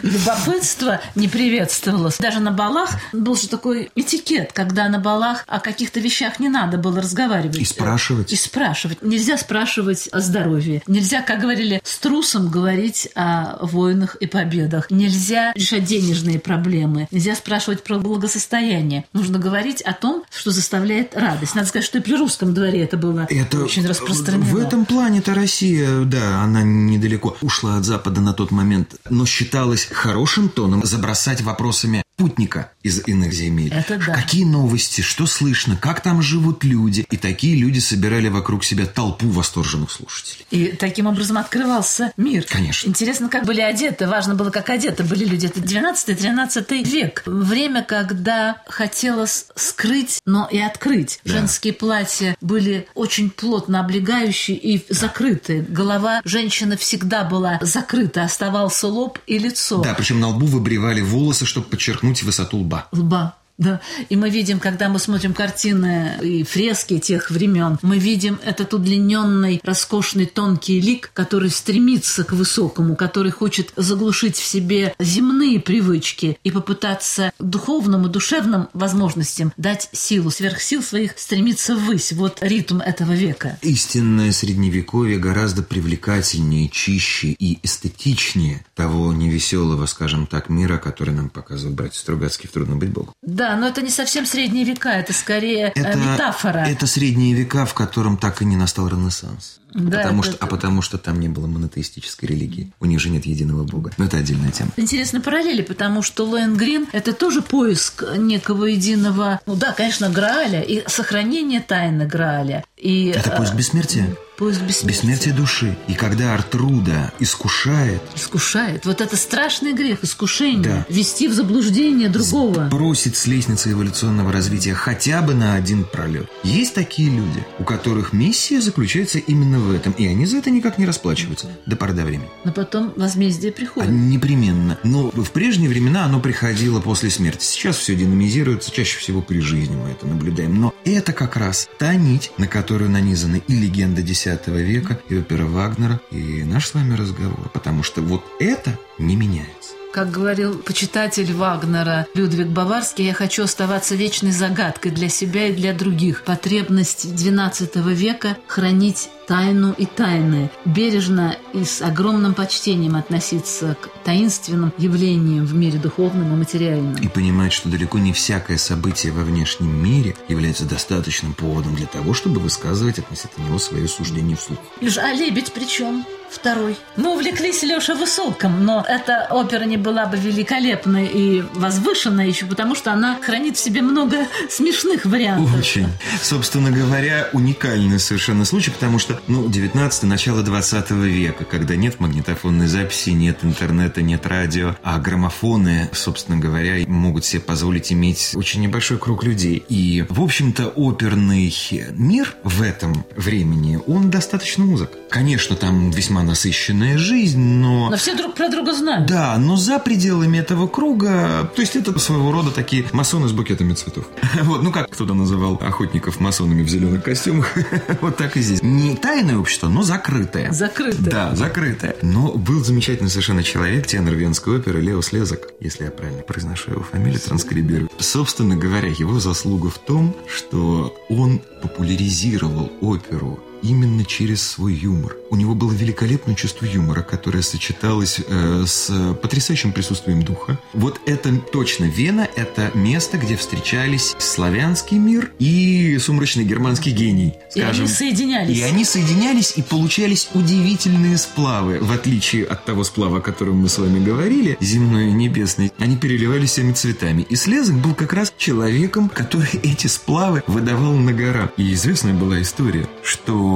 Любопытство 0.03 1.01
не 1.15 1.27
приветствовалось. 1.27 2.17
Даже 2.17 2.39
на 2.39 2.51
балах 2.51 2.91
был 3.12 3.36
же 3.36 3.49
такой 3.49 3.91
этикет, 3.95 4.53
когда 4.53 4.88
на 4.88 4.99
балах 4.99 5.43
о 5.47 5.60
каких-то 5.60 5.99
вещах 5.99 6.39
не 6.39 6.49
надо 6.49 6.77
было 6.77 7.01
разговаривать. 7.01 7.57
И 7.57 7.65
спрашивать. 7.65 8.31
И 8.31 8.36
спрашивать. 8.36 9.01
Нельзя 9.01 9.38
спрашивать 9.38 10.07
о 10.12 10.21
здоровье. 10.21 10.81
Нельзя, 10.88 11.21
как 11.21 11.37
говорили, 11.38 11.82
с 11.84 11.97
трусом 11.97 12.50
говорить 12.50 13.10
о 13.15 13.65
войнах 13.65 14.15
и 14.15 14.28
победах. 14.28 14.91
Нельзя 14.91 15.54
решать 15.56 15.86
денежные 15.86 16.39
проблемы. 16.39 17.08
Нельзя 17.12 17.36
спрашивать 17.36 17.84
про 17.84 17.97
благосостояние. 17.97 19.06
Нужно 19.13 19.39
говорить 19.39 19.82
о 19.82 19.93
том, 19.93 20.23
что 20.32 20.52
заставляет 20.52 21.15
радость. 21.15 21.56
Надо 21.56 21.67
сказать, 21.67 21.86
что 21.86 22.00
и 22.00 22.02
при 22.02 22.15
русском 22.15 22.54
дворе 22.54 22.84
это 22.84 22.97
было 22.97 23.28
Это 23.30 23.63
очень 23.63 23.86
распространено. 23.86 24.45
В 24.45 24.58
этом 24.58 24.86
плане-то 24.86 25.34
Россия, 25.34 26.04
да, 26.04 26.41
она 26.41 26.63
недалеко 26.63 27.38
ушла 27.41 27.78
от 27.78 27.86
Запада 27.86 28.21
на 28.21 28.34
тот 28.34 28.52
момент, 28.52 28.95
но 29.10 29.26
считалось 29.26 29.88
хорошим 29.91 30.50
тоном 30.50 30.84
забросать 30.84 31.41
вопросами 31.41 32.04
путника 32.17 32.71
из 32.82 33.08
иных 33.08 33.32
земель. 33.32 33.71
Это 33.71 33.97
да. 33.97 34.13
Какие 34.15 34.43
новости, 34.43 35.01
что 35.01 35.27
слышно, 35.27 35.77
как 35.77 36.01
там 36.01 36.21
живут 36.21 36.63
люди. 36.63 37.06
И 37.12 37.15
такие 37.17 37.56
люди 37.56 37.80
собирали 37.80 38.27
вокруг 38.27 38.63
себя 38.63 38.86
толпу 38.86 39.30
восторженных 39.30 39.91
слушателей. 39.91 40.45
И 40.49 40.67
таким 40.75 41.06
образом 41.06 41.38
открывался 41.38 42.12
мир. 42.17 42.43
Конечно. 42.49 42.89
Интересно, 42.89 43.30
как 43.30 43.45
были 43.45 43.62
одеты. 43.62 44.08
Важно 44.08 44.34
было, 44.34 44.49
как 44.49 44.69
одеты 44.69 45.03
были 45.03 45.25
люди. 45.25 45.45
Это 45.45 45.60
12-13 45.60 46.84
век. 46.84 47.21
Время, 47.25 47.84
когда 47.84 48.63
хотелось 48.67 49.45
скрыть, 49.56 50.19
но 50.25 50.47
и 50.51 50.58
открыть. 50.58 51.19
Да. 51.23 51.34
Женские 51.34 51.73
платья 51.73 52.36
были 52.41 52.88
очень 52.95 53.30
плотно 53.30 53.82
облегающие 53.82 54.58
и 54.58 54.84
закрытые. 54.89 55.62
Голова 55.62 56.21
женщины 56.25 56.77
всегда 56.77 57.23
была 57.23 57.60
закрыта. 57.62 58.23
Оставался 58.23 58.88
лоб 58.88 59.19
и 59.27 59.38
лицо. 59.38 59.84
Да, 59.84 59.93
причем 59.93 60.19
на 60.19 60.30
лбу 60.30 60.47
выбривали 60.47 61.01
волосы, 61.01 61.45
чтобы 61.45 61.67
подчеркнуть 61.67 62.06
высоту 62.23 62.57
лба. 62.57 62.87
лба. 62.91 63.35
Да, 63.57 63.81
и 64.09 64.15
мы 64.15 64.29
видим, 64.29 64.59
когда 64.59 64.87
мы 64.87 64.99
смотрим 64.99 65.33
картины 65.33 66.17
и 66.21 66.43
фрески 66.43 66.99
тех 66.99 67.31
времен, 67.31 67.79
мы 67.81 67.97
видим 67.97 68.39
этот 68.43 68.73
удлиненный, 68.73 69.59
роскошный, 69.63 70.25
тонкий 70.25 70.79
лик, 70.79 71.11
который 71.13 71.49
стремится 71.49 72.23
к 72.23 72.33
высокому, 72.33 72.95
который 72.95 73.31
хочет 73.31 73.73
заглушить 73.75 74.37
в 74.37 74.45
себе 74.45 74.93
земные 74.99 75.59
привычки 75.59 76.37
и 76.43 76.51
попытаться 76.51 77.31
духовным 77.39 78.05
и 78.05 78.09
душевным 78.09 78.69
возможностям 78.73 79.51
дать 79.57 79.89
силу, 79.91 80.29
сверхсил 80.29 80.83
своих 80.83 81.17
стремиться 81.17 81.75
ввысь. 81.75 82.13
Вот 82.13 82.37
ритм 82.41 82.79
этого 82.79 83.13
века. 83.13 83.57
Истинное 83.61 84.31
средневековье 84.31 85.17
гораздо 85.17 85.63
привлекательнее, 85.63 86.69
чище 86.69 87.29
и 87.29 87.59
эстетичнее 87.63 88.65
того 88.75 89.11
невеселого, 89.13 89.85
скажем 89.87 90.27
так, 90.27 90.49
мира, 90.49 90.77
который 90.77 91.13
нам 91.13 91.29
показывал 91.29 91.73
братья 91.73 91.99
Стругацкий 91.99 92.47
в 92.47 92.51
«Трудно 92.51 92.75
быть 92.75 92.89
Богом». 92.89 93.13
Да, 93.23 93.46
но 93.55 93.67
это 93.67 93.81
не 93.81 93.89
совсем 93.89 94.25
средние 94.25 94.65
века, 94.65 94.89
это 94.89 95.13
скорее 95.13 95.71
э, 95.75 95.95
метафора. 95.95 96.65
Это 96.67 96.88
средние 96.88 97.33
века, 97.33 97.65
в 97.65 97.73
котором 97.73 98.17
так 98.17 98.41
и 98.41 98.45
не 98.45 98.55
настал 98.55 98.88
Ренессанс. 98.88 99.60
Да, 99.73 99.97
потому 99.99 100.21
это- 100.21 100.32
что, 100.32 100.38
а 100.43 100.47
потому 100.47 100.82
что 100.82 100.97
там 100.97 101.19
не 101.19 101.27
было 101.30 101.47
монотеистической 101.47 102.27
религии. 102.30 102.71
У 102.80 102.86
них 102.86 102.99
же 102.99 103.10
нет 103.10 103.25
единого 103.25 103.63
бога. 103.63 103.91
Но 103.97 104.06
это 104.06 104.17
отдельная 104.17 104.51
тема. 104.51 104.71
Интересны 104.77 105.21
параллели, 105.21 105.62
потому 105.62 106.01
что 106.01 106.25
Лоенгрин– 106.25 106.88
это 106.93 107.13
тоже 107.13 107.41
поиск 107.41 108.03
некого 108.17 108.65
единого, 108.65 109.39
ну 109.45 109.56
да, 109.56 109.73
конечно, 109.73 110.10
Грааля 110.10 110.62
и 110.62 110.84
сохранение 110.88 111.60
тайны 111.62 112.06
Грааля. 112.06 112.63
И, 112.77 113.08
Это 113.08 113.32
поиск 113.32 113.53
э, 113.53 113.58
бессмертия. 113.58 114.15
Поиск 114.38 114.62
бессмертия. 114.62 114.88
Бессмертие 114.88 115.34
души. 115.34 115.75
И 115.88 115.95
когда 115.95 116.36
Артруда 116.36 117.12
искушает, 117.19 118.01
Искушает. 118.15 118.86
Вот 118.86 119.01
это 119.01 119.17
страшный 119.17 119.73
грех, 119.73 120.03
искушение. 120.03 120.63
Да. 120.63 120.86
Вести 120.89 121.27
в 121.27 121.34
заблуждение 121.34 122.08
другого. 122.10 122.67
бросить 122.67 123.15
с 123.17 123.25
лестницы 123.25 123.71
эволюционного 123.71 124.32
развития 124.32 124.75
хотя 124.75 125.21
бы 125.23 125.34
на 125.34 125.56
один 125.56 125.84
пролет. 125.86 126.30
Есть 126.43 126.75
такие 126.75 127.10
люди, 127.10 127.43
у 127.58 127.63
которых 127.63 128.13
миссия 128.13 128.62
заключается 128.62 129.17
именно 129.17 129.56
в 129.59 129.71
этом, 129.71 129.93
и 129.93 130.07
они 130.07 130.25
за 130.25 130.37
это 130.37 130.49
никак 130.49 130.77
не 130.77 130.85
расплачиваются 130.85 131.49
до 131.65 131.75
поры 131.75 131.93
до 131.93 132.05
времени. 132.05 132.29
Но 132.43 132.51
потом 132.51 132.93
возмездие 132.95 133.51
А 133.51 133.55
приходит. 133.55 133.89
Непременно. 133.89 134.77
Но 134.83 135.09
в 135.11 135.31
прежние 135.31 135.69
времена 135.69 136.05
оно 136.05 136.19
приходило 136.19 136.79
после 136.79 137.09
смерти. 137.09 137.43
Сейчас 137.43 137.77
все 137.77 137.95
динамизируется, 137.95 138.71
чаще 138.71 138.99
всего 138.99 139.21
при 139.21 139.39
жизни 139.39 139.75
мы 139.75 139.89
это 139.89 140.05
наблюдаем. 140.07 140.59
Но 140.59 140.73
это 140.85 141.13
как 141.13 141.35
раз 141.35 141.69
та 141.77 141.95
нить, 141.95 142.31
на 142.37 142.47
которую 142.47 142.89
нанизаны 142.89 143.41
и 143.47 143.55
легенда 143.55 144.01
X 144.01 144.27
века, 144.45 144.99
и 145.09 145.17
опера 145.17 145.45
Вагнера, 145.45 145.99
и 146.11 146.43
наш 146.43 146.67
с 146.67 146.73
вами 146.73 146.95
разговор. 146.95 147.49
Потому 147.53 147.83
что 147.83 148.01
вот 148.01 148.23
это 148.39 148.77
не 148.97 149.15
меняется. 149.15 149.77
Как 149.93 150.11
говорил 150.11 150.59
почитатель 150.59 151.33
Вагнера 151.33 152.05
Людвиг 152.13 152.47
Баварский, 152.47 153.05
я 153.05 153.13
хочу 153.13 153.43
оставаться 153.43 153.95
вечной 153.95 154.31
загадкой 154.31 154.91
для 154.91 155.09
себя 155.09 155.47
и 155.47 155.53
для 155.55 155.73
других. 155.73 156.23
Потребность 156.23 157.05
XII 157.05 157.93
века 157.95 158.37
хранить 158.47 159.09
тайну 159.27 159.73
и 159.77 159.85
тайны, 159.85 160.49
бережно 160.65 161.37
и 161.53 161.63
с 161.65 161.81
огромным 161.81 162.33
почтением 162.33 162.95
относиться 162.95 163.75
к 163.79 163.89
таинственным 164.03 164.73
явлениям 164.77 165.45
в 165.45 165.53
мире 165.53 165.77
духовном 165.77 166.33
и 166.33 166.37
материальном. 166.37 166.95
И 166.95 167.07
понимать, 167.07 167.53
что 167.53 167.69
далеко 167.69 167.99
не 167.99 168.13
всякое 168.13 168.57
событие 168.57 169.11
во 169.11 169.23
внешнем 169.23 169.83
мире 169.83 170.15
является 170.27 170.65
достаточным 170.65 171.33
поводом 171.33 171.75
для 171.75 171.87
того, 171.87 172.13
чтобы 172.13 172.39
высказывать 172.39 172.99
относительно 172.99 173.45
него 173.45 173.59
свое 173.59 173.87
суждение 173.87 174.37
вслух. 174.37 174.59
Леш, 174.81 174.97
а 174.97 175.13
лебедь 175.13 175.51
при 175.51 175.65
чем? 175.65 176.05
Второй. 176.29 176.75
Мы 176.97 177.13
увлеклись 177.13 177.63
Леша 177.63 177.95
Высоком, 177.95 178.65
но 178.65 178.83
эта 178.85 179.27
опера 179.31 179.63
не 179.63 179.77
была 179.77 180.05
бы 180.07 180.17
великолепной 180.17 181.07
и 181.07 181.41
возвышенной 181.53 182.27
еще 182.27 182.45
потому, 182.45 182.75
что 182.75 182.91
она 182.91 183.17
хранит 183.21 183.55
в 183.55 183.59
себе 183.61 183.81
много 183.81 184.27
смешных 184.49 185.05
вариантов. 185.05 185.57
Очень. 185.57 185.87
Собственно 186.21 186.69
говоря, 186.69 187.29
уникальный 187.31 187.99
совершенно 187.99 188.43
случай, 188.43 188.71
потому 188.71 188.99
что, 188.99 189.16
ну, 189.27 189.49
19 189.49 190.03
начало 190.03 190.43
20 190.43 190.91
века, 190.91 191.45
когда 191.45 191.75
нет 191.75 191.99
магнитофонной 191.99 192.67
записи, 192.67 193.10
нет 193.12 193.39
интернета, 193.43 194.01
нет 194.01 194.25
радио, 194.25 194.75
а 194.84 194.99
граммофоны, 194.99 195.89
собственно 195.93 196.38
говоря, 196.38 196.86
могут 196.88 197.25
себе 197.25 197.41
позволить 197.41 197.91
иметь 197.91 198.34
очень 198.36 198.62
небольшой 198.62 198.97
круг 198.97 199.23
людей. 199.23 199.63
И, 199.69 200.06
в 200.10 200.21
общем-то, 200.21 200.67
оперный 200.69 201.53
мир 201.93 202.36
в 202.43 202.62
этом 202.62 203.06
времени, 203.15 203.80
он 203.88 204.10
достаточно 204.10 204.65
узок. 204.65 204.91
Конечно, 205.10 205.56
там 205.56 205.91
весьма 205.91 206.23
насыщенная 206.23 206.97
жизнь, 206.97 207.39
но... 207.39 207.89
Но 207.89 207.97
все 207.97 208.15
друг 208.15 208.36
про 208.36 208.49
друга 208.49 208.73
знают. 208.73 209.08
Да, 209.08 209.38
но 209.38 209.56
за 209.56 209.80
пределами 209.80 210.38
этого 210.38 210.67
круга, 210.67 211.49
то 211.56 211.62
есть 211.62 211.75
это 211.75 211.97
своего 211.99 212.32
рода 212.32 212.51
такие 212.51 212.86
масоны 212.91 213.27
с 213.27 213.32
букетами 213.32 213.73
цветов. 213.73 214.06
Вот, 214.47 214.63
ну 214.63 214.71
как 214.71 214.89
кто-то 214.89 215.13
называл 215.13 215.60
охотников 215.62 216.19
масонами 216.19 216.63
в 216.63 216.69
зеленых 216.69 217.03
костюмах, 217.03 217.53
вот 218.01 218.17
так 218.17 218.38
и 218.38 218.41
здесь. 218.41 218.62
Не 218.62 218.95
тайное 219.07 219.37
общество, 219.37 219.69
но 219.69 219.83
закрытое. 219.83 220.51
Закрытое. 220.51 221.09
Да, 221.09 221.33
закрытое. 221.33 221.95
Но 222.01 222.33
был 222.33 222.61
замечательный 222.61 223.09
совершенно 223.09 223.41
человек, 223.41 223.87
тенор 223.87 224.15
венской 224.15 224.57
оперы 224.57 224.81
Лео 224.81 225.01
Слезок, 225.01 225.47
если 225.61 225.85
я 225.85 225.91
правильно 225.91 226.23
произношу 226.23 226.71
его 226.71 226.83
фамилию, 226.83 227.21
транскрибирую. 227.21 227.89
Собственно 227.99 228.57
говоря, 228.57 228.89
его 228.89 229.21
заслуга 229.21 229.69
в 229.69 229.77
том, 229.77 230.13
что 230.27 230.93
он 231.07 231.41
популяризировал 231.61 232.69
оперу 232.81 233.39
именно 233.61 234.05
через 234.05 234.41
свой 234.41 234.73
юмор. 234.73 235.15
У 235.29 235.35
него 235.35 235.55
было 235.55 235.71
великолепное 235.71 236.35
чувство 236.35 236.65
юмора, 236.65 237.01
которое 237.01 237.41
сочеталось 237.41 238.19
э, 238.25 238.63
с 238.65 239.15
потрясающим 239.21 239.73
присутствием 239.73 240.23
духа. 240.23 240.59
Вот 240.73 241.01
это 241.05 241.37
точно 241.37 241.85
Вена, 241.85 242.27
это 242.35 242.71
место, 242.73 243.17
где 243.17 243.35
встречались 243.35 244.15
славянский 244.19 244.97
мир 244.97 245.31
и 245.39 245.97
сумрачный 245.99 246.45
германский 246.45 246.91
гений. 246.91 247.33
И 247.55 247.61
они 247.61 247.73
скажем. 247.73 247.87
соединялись. 247.87 248.57
И 248.57 248.61
они 248.61 248.83
соединялись, 248.83 249.53
и 249.55 249.61
получались 249.61 250.29
удивительные 250.33 251.17
сплавы. 251.17 251.79
В 251.81 251.91
отличие 251.91 252.45
от 252.45 252.65
того 252.65 252.83
сплава, 252.83 253.17
о 253.17 253.21
котором 253.21 253.57
мы 253.57 253.69
с 253.69 253.77
вами 253.77 254.03
говорили, 254.03 254.57
земной 254.59 255.09
и 255.09 255.11
небесный, 255.11 255.71
они 255.77 255.97
переливались 255.97 256.51
всеми 256.51 256.73
цветами. 256.73 257.25
И 257.29 257.35
Слезок 257.35 257.75
был 257.75 257.93
как 257.93 258.13
раз 258.13 258.33
человеком, 258.37 259.09
который 259.09 259.59
эти 259.63 259.87
сплавы 259.87 260.43
выдавал 260.47 260.93
на 260.93 261.13
гора. 261.13 261.51
И 261.57 261.73
известная 261.73 262.13
была 262.13 262.41
история, 262.41 262.87
что 263.03 263.46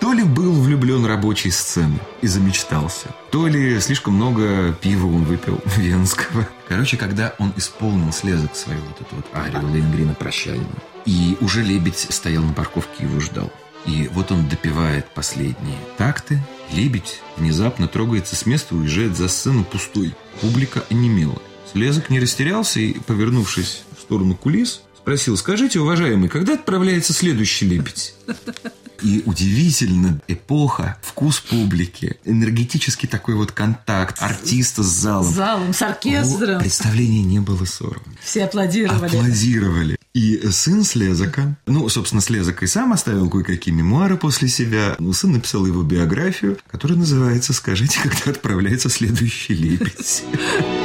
то 0.00 0.12
ли 0.12 0.24
был 0.24 0.52
влюблен 0.52 1.04
рабочей 1.04 1.50
сцены 1.50 1.98
и 2.20 2.26
замечтался, 2.26 3.08
то 3.30 3.46
ли 3.46 3.80
слишком 3.80 4.14
много 4.14 4.72
пива 4.80 5.06
он 5.06 5.24
выпил 5.24 5.60
венского. 5.76 6.48
Короче, 6.68 6.96
когда 6.96 7.34
он 7.38 7.52
исполнил 7.56 8.12
Слезок 8.12 8.54
свою 8.56 8.80
вот 8.80 9.00
эту 9.00 9.16
вот 9.16 9.26
арию 9.34 9.68
Лейнгрина 9.70 10.14
прощальную, 10.14 10.66
и 11.04 11.36
уже 11.40 11.62
лебедь 11.62 12.06
стоял 12.10 12.42
на 12.42 12.52
парковке 12.52 13.04
и 13.04 13.06
его 13.06 13.20
ждал. 13.20 13.52
И 13.86 14.08
вот 14.12 14.30
он 14.30 14.48
допивает 14.48 15.06
последние 15.06 15.78
такты. 15.98 16.40
Лебедь 16.72 17.20
внезапно 17.36 17.88
трогается 17.88 18.36
с 18.36 18.46
места 18.46 18.74
уезжает 18.74 19.16
за 19.16 19.28
сцену 19.28 19.64
пустой. 19.64 20.14
Публика 20.40 20.84
онемела. 20.88 21.42
Слезок 21.72 22.10
не 22.10 22.20
растерялся 22.20 22.80
и, 22.80 22.98
повернувшись 23.00 23.82
в 23.96 24.00
сторону 24.00 24.36
кулис, 24.36 24.82
спросил, 24.96 25.36
скажите, 25.36 25.80
уважаемый, 25.80 26.28
когда 26.28 26.54
отправляется 26.54 27.12
следующий 27.12 27.66
лебедь? 27.66 28.14
И 29.02 29.22
удивительно, 29.26 30.20
эпоха, 30.28 30.96
вкус 31.02 31.40
публики, 31.40 32.16
энергетический 32.24 33.08
такой 33.08 33.34
вот 33.34 33.52
контакт 33.52 34.22
артиста 34.22 34.82
с 34.82 34.86
залом. 34.86 35.32
С 35.32 35.34
залом, 35.34 35.72
с 35.72 35.82
оркестром. 35.82 36.56
О, 36.56 36.60
представление 36.60 37.24
не 37.24 37.40
было 37.40 37.64
сорвано. 37.64 38.16
Все 38.22 38.44
аплодировали. 38.44 39.06
Аплодировали. 39.06 39.96
И 40.14 40.50
сын 40.50 40.84
Слезака, 40.84 41.56
ну, 41.66 41.88
собственно, 41.88 42.20
Слезак 42.20 42.62
и 42.62 42.66
сам 42.66 42.92
оставил 42.92 43.30
кое-какие 43.30 43.74
мемуары 43.74 44.16
после 44.16 44.48
себя. 44.48 44.94
Ну, 44.98 45.12
сын 45.12 45.32
написал 45.32 45.64
его 45.66 45.82
биографию, 45.82 46.58
которая 46.70 46.98
называется 46.98 47.52
«Скажите, 47.52 48.00
когда 48.02 48.30
отправляется 48.30 48.88
следующий 48.88 49.54
лебедь». 49.54 50.24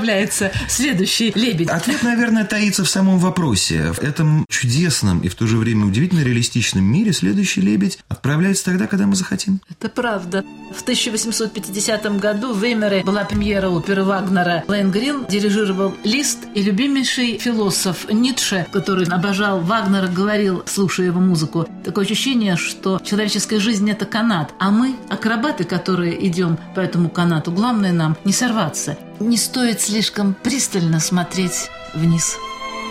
отправляется 0.00 0.50
следующий 0.68 1.32
лебедь? 1.34 1.68
Ответ, 1.68 2.02
наверное, 2.02 2.44
таится 2.44 2.84
в 2.84 2.88
самом 2.88 3.18
вопросе. 3.18 3.92
В 3.92 3.98
этом 4.00 4.46
чудесном 4.48 5.20
и 5.20 5.28
в 5.28 5.34
то 5.34 5.46
же 5.46 5.56
время 5.58 5.84
удивительно 5.86 6.20
реалистичном 6.20 6.84
мире 6.84 7.12
следующий 7.12 7.60
лебедь 7.60 7.98
отправляется 8.08 8.64
тогда, 8.64 8.86
когда 8.86 9.06
мы 9.06 9.14
захотим. 9.14 9.60
Это 9.68 9.88
правда. 9.88 10.44
В 10.74 10.82
1850 10.82 12.18
году 12.18 12.54
в 12.54 12.62
Веймере 12.62 13.02
была 13.04 13.24
премьера 13.24 13.68
оперы 13.68 14.04
Вагнера. 14.04 14.64
Лейн 14.68 14.90
Грин 14.90 15.26
дирижировал 15.28 15.94
Лист, 16.04 16.38
и 16.54 16.62
любимейший 16.62 17.38
философ 17.38 18.10
Ницше, 18.10 18.66
который 18.72 19.06
обожал 19.06 19.60
Вагнера, 19.60 20.06
говорил, 20.06 20.62
слушая 20.66 21.06
его 21.06 21.20
музыку, 21.20 21.66
такое 21.84 22.04
ощущение, 22.04 22.56
что 22.56 23.00
человеческая 23.04 23.60
жизнь– 23.60 23.90
это 23.90 24.06
канат, 24.06 24.54
а 24.58 24.70
мы– 24.70 24.96
акробаты, 25.10 25.64
которые 25.64 26.26
идем 26.26 26.58
по 26.74 26.80
этому 26.80 27.10
канату. 27.10 27.50
Главное 27.50 27.92
нам 27.92 28.16
не 28.24 28.32
сорваться. 28.32 28.96
Не 29.20 29.36
стоит 29.36 29.82
слишком 29.82 30.32
пристально 30.32 30.98
смотреть 30.98 31.68
вниз. 31.92 32.38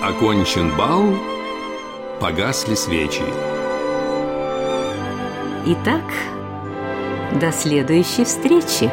Окончен 0.03 0.77
бал, 0.77 1.17
погасли 2.21 2.75
свечи. 2.75 3.23
Итак, 5.65 6.03
до 7.41 7.51
следующей 7.51 8.25
встречи. 8.25 8.91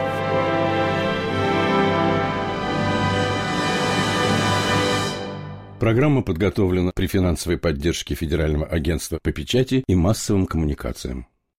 Программа 5.79 6.23
подготовлена 6.23 6.93
при 6.95 7.07
финансовой 7.07 7.59
поддержке 7.59 8.15
Федерального 8.15 8.65
агентства 8.65 9.19
по 9.23 9.31
печати 9.31 9.85
и 9.87 9.95
массовым 9.95 10.47
коммуникациям. 10.47 11.27